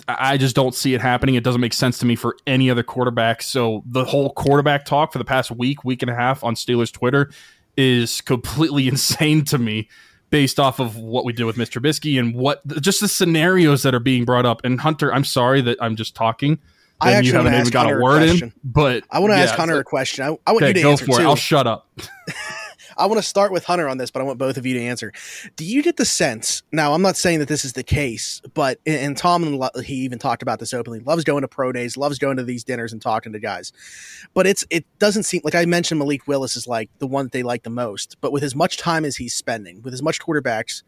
[0.09, 1.37] I just don't see it happening.
[1.37, 3.43] It doesn't make sense to me for any other quarterback.
[3.43, 6.91] So the whole quarterback talk for the past week, week and a half on Steelers
[6.91, 7.31] Twitter
[7.77, 9.89] is completely insane to me
[10.31, 11.81] based off of what we did with Mr.
[11.81, 14.61] Trubisky and what just the scenarios that are being brought up.
[14.65, 16.59] And Hunter, I'm sorry that I'm just talking
[17.05, 18.53] I actually you haven't even got Hunter a word in.
[18.63, 20.25] But I want to yeah, ask Hunter so, a question.
[20.25, 21.23] I, I want okay, you to go answer for too.
[21.23, 21.27] it.
[21.27, 21.89] I'll shut up.
[22.97, 24.81] I want to start with Hunter on this, but I want both of you to
[24.81, 25.13] answer.
[25.57, 26.63] Do you get the sense?
[26.73, 30.43] Now, I'm not saying that this is the case, but and Tom he even talked
[30.43, 31.01] about this openly.
[31.01, 33.73] Loves going to pro days, loves going to these dinners and talking to guys.
[34.33, 37.33] But it's it doesn't seem like I mentioned Malik Willis is like the one that
[37.33, 38.17] they like the most.
[38.21, 40.83] But with as much time as he's spending, with as much quarterbacks,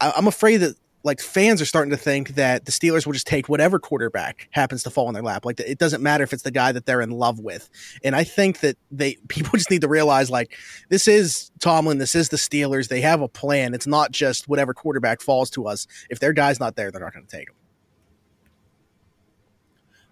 [0.00, 3.46] I'm afraid that like fans are starting to think that the Steelers will just take
[3.48, 5.44] whatever quarterback happens to fall in their lap.
[5.44, 7.68] Like it doesn't matter if it's the guy that they're in love with.
[8.02, 10.56] And I think that they people just need to realize like
[10.88, 12.88] this is Tomlin, this is the Steelers.
[12.88, 13.74] They have a plan.
[13.74, 15.86] It's not just whatever quarterback falls to us.
[16.08, 17.54] If their guy's not there, they're not going to take him.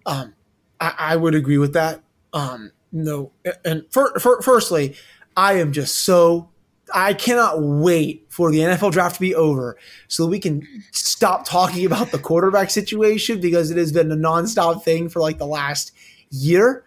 [0.04, 0.34] Um,
[0.80, 2.02] I, I, would agree with that.
[2.32, 3.30] Um, no,
[3.64, 4.96] and for, for, firstly,
[5.36, 6.48] I am just so
[6.94, 9.76] I cannot wait for the NFL draft to be over
[10.08, 14.82] so we can stop talking about the quarterback situation because it has been a nonstop
[14.82, 15.92] thing for like the last
[16.30, 16.84] year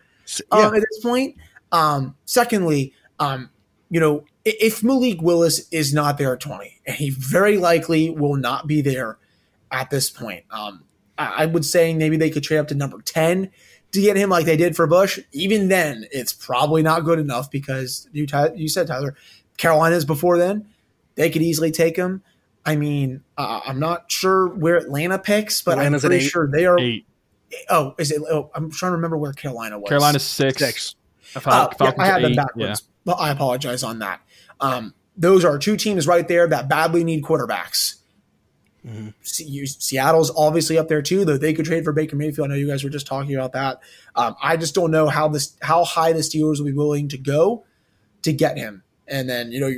[0.51, 0.67] um, yeah.
[0.67, 1.35] at this point.
[1.71, 3.49] Um, secondly, um,
[3.89, 8.35] you know, if Malik Willis is not there at 20, and he very likely will
[8.35, 9.17] not be there
[9.71, 10.83] at this point, um,
[11.17, 13.49] I would say maybe they could trade up to number 10
[13.93, 15.19] to get him like they did for Bush.
[15.31, 19.15] Even then, it's probably not good enough because you, you said, Tyler,
[19.57, 20.67] Carolina's before then.
[21.15, 22.23] They could easily take him.
[22.65, 26.65] I mean, uh, I'm not sure where Atlanta picks, but Atlanta's I'm pretty sure they
[26.65, 26.79] are.
[26.79, 27.05] Eight.
[27.69, 28.21] Oh, is it?
[28.29, 29.87] Oh, I'm trying to remember where Carolina was.
[29.87, 30.57] Carolina's six.
[30.57, 30.95] Six.
[31.45, 32.91] Uh, yeah, I have them backwards, yeah.
[33.03, 34.21] but I apologize on that.
[34.59, 37.95] Um, those are two teams right there that badly need quarterbacks.
[38.85, 39.09] Mm-hmm.
[39.23, 42.47] Seattle's obviously up there too, though they could trade for Baker Mayfield.
[42.47, 43.79] I know you guys were just talking about that.
[44.15, 47.17] Um, I just don't know how this how high the Steelers will be willing to
[47.17, 47.65] go
[48.21, 48.83] to get him.
[49.07, 49.71] And then, you know,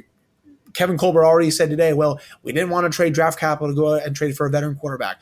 [0.73, 3.95] Kevin Colbert already said today, well, we didn't want to trade draft capital to go
[3.95, 5.19] out and trade for a veteran quarterback.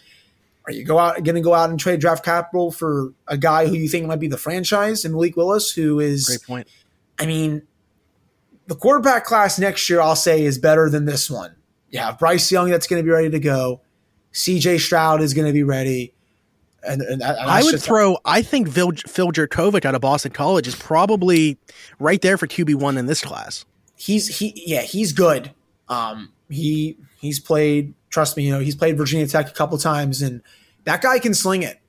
[0.67, 3.67] Are you go out going to go out and trade draft capital for a guy
[3.67, 6.67] who you think might be the franchise and Malik Willis, who is great point.
[7.19, 7.61] I mean,
[8.67, 11.55] the quarterback class next year, I'll say, is better than this one.
[11.89, 13.81] You have Bryce Young that's going to be ready to go.
[14.33, 16.13] CJ Stroud is going to be ready.
[16.83, 18.17] And, and, and I would throw.
[18.25, 21.57] I think Phil, Phil Jurkovec out of Boston College is probably
[21.99, 23.65] right there for QB one in this class
[23.95, 25.51] he's he yeah he's good.
[25.89, 27.93] Um, he he's played.
[28.09, 30.41] Trust me, you know he's played Virginia Tech a couple times, and
[30.85, 31.79] that guy can sling it.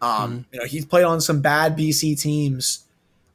[0.00, 0.40] Um, mm-hmm.
[0.52, 2.86] you know he's played on some bad BC teams,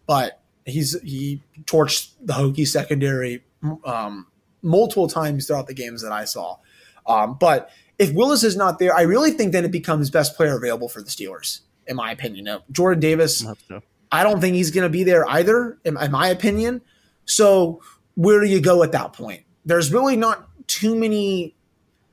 [0.06, 3.44] but he's he torched the Hokie secondary
[3.86, 4.28] um,
[4.62, 6.58] multiple times throughout the games that I saw.
[7.06, 10.56] Um, but if Willis is not there, I really think then it becomes best player
[10.56, 12.46] available for the Steelers, in my opinion.
[12.46, 16.12] Now, Jordan Davis, I, I don't think he's going to be there either, in, in
[16.12, 16.82] my opinion.
[17.26, 17.82] So
[18.18, 19.43] where do you go at that point?
[19.63, 21.55] There's really not too many,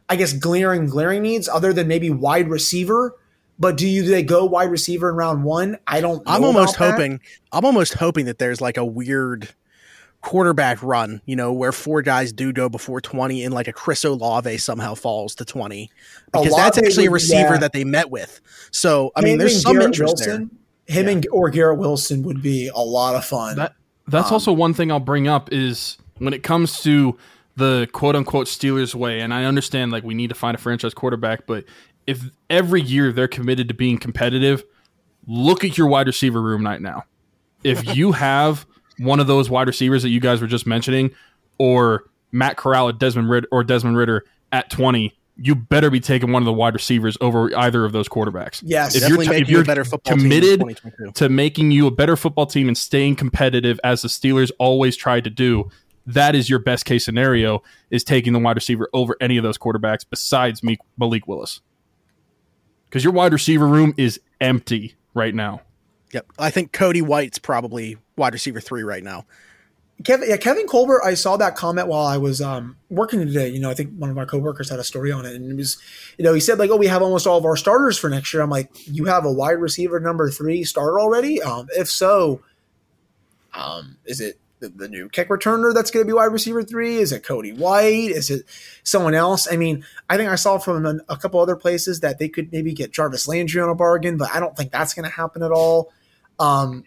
[0.09, 3.17] I guess, glaring, glaring needs other than maybe wide receiver.
[3.59, 5.79] But do you do they go wide receiver in round one?
[5.87, 6.23] I don't.
[6.27, 7.13] I'm almost hoping.
[7.13, 7.21] That.
[7.53, 9.49] I'm almost hoping that there's like a weird
[10.21, 14.05] quarterback run, you know, where four guys do go before 20 and like a Chris
[14.05, 15.91] Olave somehow falls to 20
[16.33, 17.59] because Olave that's actually a receiver yeah.
[17.59, 18.41] that they met with.
[18.73, 20.51] So, I him mean, there's some Garrett interest Wilson,
[20.87, 20.97] there.
[20.97, 21.13] Him yeah.
[21.13, 23.57] and or Garrett Wilson would be a lot of fun.
[23.57, 23.75] That,
[24.07, 27.19] that's um, also one thing I'll bring up is when it comes to
[27.57, 30.95] the quote unquote Steelers way, and I understand like we need to find a franchise
[30.95, 31.65] quarterback, but
[32.07, 34.65] if every year they're committed to being competitive,
[35.27, 37.05] look at your wide receiver room right now.
[37.63, 38.67] If you have
[38.99, 41.11] one of those wide receivers that you guys were just mentioning,
[41.59, 46.33] or Matt Corral at Desmond Ridder or Desmond Ridder at twenty, you better be taking
[46.33, 48.63] one of the wide receivers over either of those quarterbacks.
[48.65, 50.63] Yes, if you're, t- if you're better football committed
[51.15, 55.25] to making you a better football team and staying competitive, as the Steelers always tried
[55.25, 55.71] to do,
[56.07, 59.59] that is your best case scenario is taking the wide receiver over any of those
[59.59, 60.63] quarterbacks besides
[60.97, 61.61] Malik Willis.
[62.89, 65.63] Because your wide receiver room is empty right now.
[66.13, 66.27] Yep.
[66.39, 69.27] I think Cody White's probably wide receiver three right now.
[70.03, 71.03] Kevin, yeah, Kevin Colbert.
[71.05, 73.49] I saw that comment while I was um, working today.
[73.49, 75.57] You know, I think one of our coworkers had a story on it, and it
[75.57, 75.79] was,
[76.19, 78.35] you know, he said like, "Oh, we have almost all of our starters for next
[78.35, 81.41] year." I'm like, "You have a wide receiver number three starter already?
[81.41, 82.43] Um, if so,
[83.55, 86.97] um, is it the, the new kick returner that's going to be wide receiver three?
[86.97, 88.11] Is it Cody White?
[88.11, 88.45] Is it
[88.83, 89.47] someone else?
[89.51, 92.51] I mean, I think I saw from a, a couple other places that they could
[92.53, 95.43] maybe get Jarvis Landry on a bargain, but I don't think that's going to happen
[95.43, 95.93] at all.
[96.39, 96.85] Um,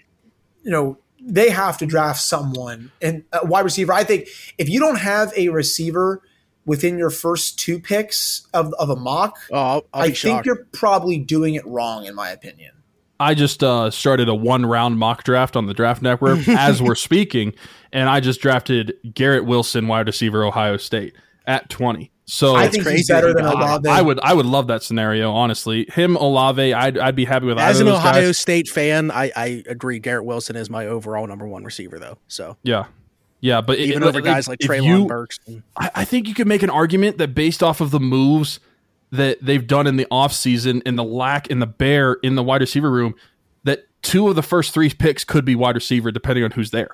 [0.63, 3.93] you know, they have to draft someone and a wide receiver.
[3.93, 6.21] I think if you don't have a receiver
[6.65, 10.45] within your first two picks of, of a mock, Oh, I'll, I'll I think shocked.
[10.45, 12.71] you're probably doing it wrong, in my opinion.
[13.19, 16.93] I just uh, started a one round mock draft on the Draft Network as we're
[16.93, 17.53] speaking,
[17.91, 21.15] and I just drafted Garrett Wilson, wide receiver, Ohio State,
[21.47, 22.11] at twenty.
[22.29, 23.87] So I think crazy he's better than Olave.
[23.89, 25.31] I would I would love that scenario.
[25.31, 28.37] Honestly, him Olave, I'd I'd be happy with As either an of those Ohio guys.
[28.37, 29.99] State fan, I, I agree.
[29.99, 32.17] Garrett Wilson is my overall number one receiver, though.
[32.27, 32.87] So Yeah,
[33.39, 35.39] yeah, but even it, over guys like if Treylon Burks.
[35.47, 38.59] and- I, I think you could make an argument that based off of the moves
[39.11, 42.59] that they've done in the offseason and the lack in the bear in the wide
[42.59, 43.15] receiver room,
[43.63, 46.89] that two of the first three picks could be wide receiver depending on who's there.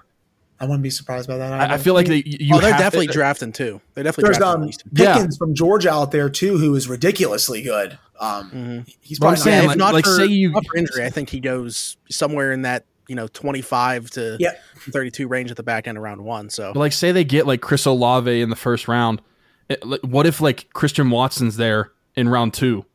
[0.64, 1.52] I wouldn't be surprised by that.
[1.72, 3.82] I, I feel like they you oh, they're have to- definitely drafting too.
[3.94, 4.84] They're definitely There's drafting um, at least.
[4.94, 5.14] Yeah.
[5.16, 7.98] Pickens from Georgia out there too, who is ridiculously good.
[8.20, 10.66] Um, He's But I'm probably saying, Yeah, like- if not like, for, say you- not
[10.66, 14.54] for injury, I think he goes somewhere in that you know twenty five to Yeah.
[14.92, 16.50] thirty two range at the back end of round one.
[16.50, 19.22] So But like, say they get like Chris Olave in the first round.
[19.70, 22.86] It- like, what if like Christian Watson's there in round two?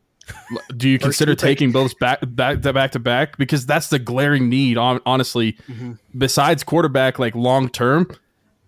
[0.52, 3.36] L- Do you consider taking both back back to back to back?
[3.38, 4.76] Because that's the glaring need.
[4.76, 5.92] hon- Honestly, Mm-hmm.
[6.16, 8.06] besides quarterback, like long term,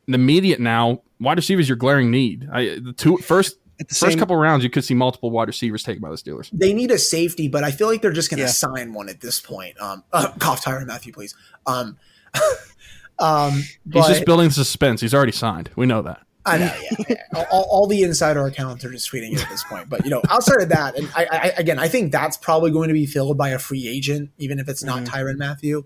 [0.07, 2.49] the immediate now wide receiver is your glaring need.
[2.53, 5.49] I the two first At the first same- couple rounds, you could see multiple wide
[5.49, 6.51] receivers taken by the Steelers.
[6.53, 8.51] they need a safety, but I feel like they're just going to Yeah.
[8.51, 9.81] sign one at this point.
[9.81, 11.35] Um, uh, cough, Tyrann Mathieu, please.
[11.67, 11.97] Um,
[13.19, 15.01] um, He's just building suspense.
[15.01, 15.71] He's already signed.
[15.77, 16.23] We know that.
[16.51, 17.45] I know, yeah, yeah.
[17.51, 19.89] All, all the insider accounts are just tweeting it at this point.
[19.89, 22.89] But you know, outside of that, and I, I again, I think that's probably going
[22.89, 25.85] to be filled by a free agent, even if it's not Tyrann Mathieu.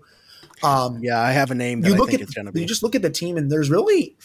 [0.63, 2.51] Um, yeah, I have a name that you I look think at it's going to
[2.51, 2.61] be.
[2.61, 4.15] you just look at the team, and there's really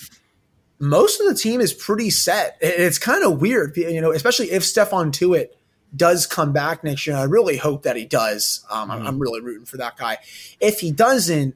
[0.78, 2.57] most of the team is pretty set.
[2.61, 5.51] It's kind of weird, you know, especially if Stephon Tuitt
[5.95, 7.16] does come back next year.
[7.16, 8.64] I really hope that he does.
[8.70, 10.18] Um, I'm, I'm really rooting for that guy.
[10.59, 11.55] If he doesn't,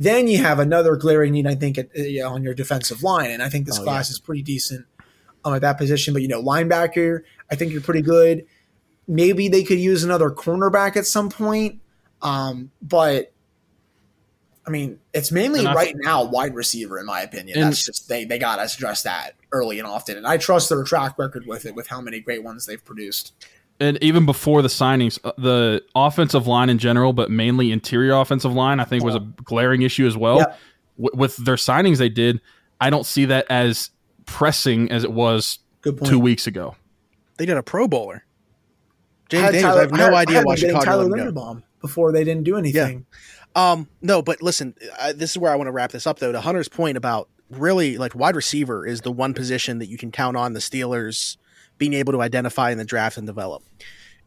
[0.00, 3.02] then you have another glaring need, I think, at, uh, you know, on your defensive
[3.02, 3.30] line.
[3.30, 4.86] And I think this Oh, class is pretty decent
[5.44, 6.14] um, at that position.
[6.14, 7.20] But you know, linebacker,
[7.50, 8.46] I think you're pretty good.
[9.06, 11.80] Maybe they could use another cornerback at some point.
[12.22, 13.32] Um, but
[14.66, 17.58] I mean, it's mainly I right now wide receiver, in my opinion.
[17.58, 20.68] And- That's just they they got to address that early and often, and I trust
[20.68, 23.32] their track record with it, with how many great ones they've produced.
[23.80, 28.52] And even before the signings, uh, the offensive line in general, but mainly interior offensive
[28.52, 30.38] line, I think was a glaring issue as well.
[30.38, 30.54] Yeah.
[31.02, 32.40] W- with their signings they did,
[32.80, 33.90] I don't see that as
[34.26, 36.76] pressing as it was Good two weeks ago.
[37.38, 38.24] they did a Pro Bowler.
[38.24, 40.84] I James had Daniels, Tyler- I have no had- idea had why them getting Chicago
[40.90, 41.40] Tyler let him go.
[41.40, 43.06] Linderbaum before they didn't do anything.
[43.56, 46.30] Um, no, but listen, I, this is where I want to wrap this up though.
[46.32, 50.12] To Hunter's point about really like wide receiver is the one position that you can
[50.12, 51.36] count on the Steelers
[51.80, 53.64] being able to identify in the draft and develop.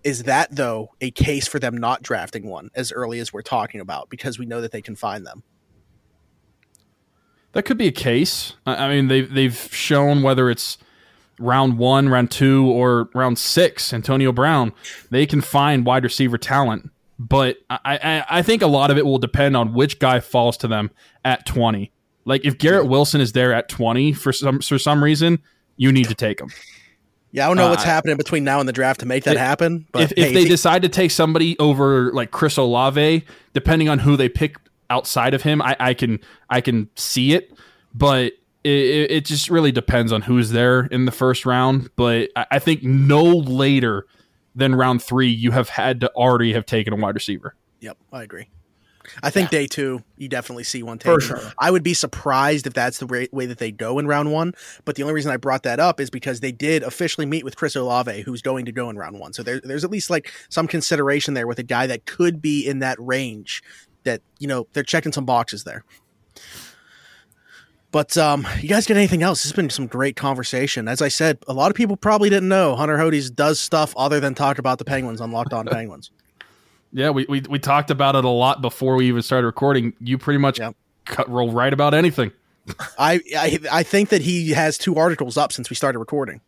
[0.04, 3.80] Is that though a case for them not drafting one as early as we're talking
[3.80, 5.44] about because we know that they can find them?
[7.54, 8.54] That could be a case.
[8.66, 10.80] I mean, they've they've shown whether it's
[11.40, 13.94] round one, round two, or round six.
[13.94, 14.74] Antonio Brown,
[15.12, 16.90] they can find wide receiver talent,
[17.20, 20.58] but I, I I think a lot of it will depend on which guy falls
[20.58, 20.90] to them
[21.24, 21.92] at twenty.
[22.26, 25.40] Like if Garrett Wilson is there at twenty for some for some reason,
[25.78, 26.50] you need to take him.
[27.34, 29.34] Yeah, I don't know what's Uh, happening between now and the draft to make that
[29.34, 29.86] If- happen.
[29.92, 33.90] But if, if hey, they he- decide to take somebody over like Chris Olave, depending
[33.90, 34.56] on who they pick
[34.90, 36.20] outside of him, I, I can
[36.50, 37.52] I can see it,
[37.94, 41.90] but it, it it just really depends on who's there in the first round.
[41.96, 44.06] But I, I think no later
[44.56, 47.56] than round three, you have had to already have taken a wide receiver.
[47.80, 48.48] Yep, I agree.
[49.22, 51.42] I think day two, you definitely see one For sure.
[51.60, 54.54] I would be surprised if that's the way, way that they go in round one.
[54.86, 57.56] But the only reason I brought that up is because they did officially meet with
[57.56, 59.34] Chris Olave, who's going to go in round one.
[59.34, 62.66] So there, there's at least like some consideration there with a guy that could be
[62.66, 63.62] in that range.
[64.04, 65.84] That you know they're checking some boxes there.
[67.94, 69.44] But um, you guys get anything else?
[69.44, 70.88] This has been some great conversation.
[70.88, 74.20] As I said, a lot of people probably didn't know Hunter Hodes does stuff other
[74.20, 76.10] than talk about the Penguins on Locked On Penguins.
[76.94, 79.94] Yeah, we, we, we talked about it a lot before we even started recording.
[80.00, 80.76] You pretty much Yep.
[81.06, 82.32] cut roll right about anything.
[82.98, 86.40] I, I I think that he has two articles up since we started recording.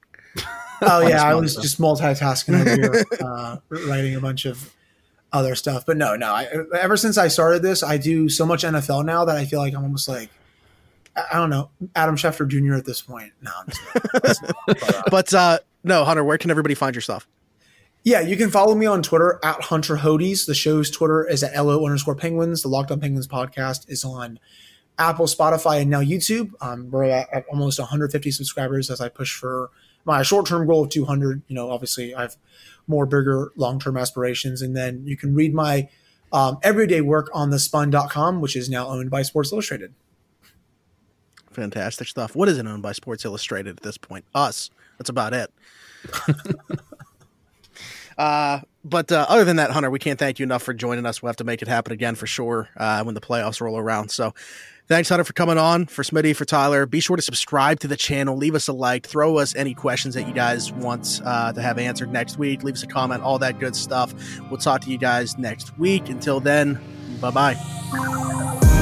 [0.82, 3.58] Oh yeah, I was just multitasking over here, uh,
[3.90, 4.72] writing a bunch of
[5.34, 5.86] other stuff.
[5.86, 6.28] But no, no.
[6.28, 6.48] I,
[6.80, 9.74] ever since I started this, I do so much NFL now that I feel like
[9.74, 10.30] I'm almost like
[11.32, 12.76] I don't know, Adam Schefter Jr.
[12.76, 13.34] at this point.
[13.42, 13.68] No, I'm
[14.26, 17.28] just but, uh, but uh, no, Hunter, where can everybody find your stuff?
[18.06, 20.46] Yeah, you can follow me on Twitter at Hunter Hodes.
[20.46, 22.62] The show's Twitter is at LO underscore penguins.
[22.62, 24.40] The Locked on Penguins podcast is on
[25.00, 26.52] Apple, Spotify, and now YouTube.
[26.62, 29.72] Um, we're at, at, almost 150 subscribers as I push for
[30.06, 31.42] my short term goal of 200.
[31.48, 32.36] You know, obviously, I have
[32.86, 34.62] more bigger long term aspirations.
[34.62, 35.90] And then you can read my
[36.32, 39.96] um, everyday work on the spun.com, which is now owned by Sports Illustrated.
[41.50, 42.36] Fantastic stuff.
[42.36, 44.26] What is it owned by Sports Illustrated at this point?
[44.36, 44.70] Us.
[45.00, 45.52] That's about it.
[48.18, 51.22] uh, but uh, other than that, Hunter, we can't thank you enough for joining us.
[51.22, 54.10] We'll have to make it happen again for sure uh, when the playoffs roll around.
[54.10, 54.34] So
[54.88, 55.88] thanks, Hunter, for coming on.
[55.88, 58.38] For Smitty, for Tyler, be sure to subscribe to the channel.
[58.38, 59.08] Leave us a like.
[59.08, 62.64] Throw us any questions that you guys want uh, to have answered next week.
[62.64, 64.14] Leave us a comment, all that good stuff.
[64.50, 66.10] We'll talk to you guys next week.
[66.10, 66.80] Until then,
[67.20, 68.75] bye bye.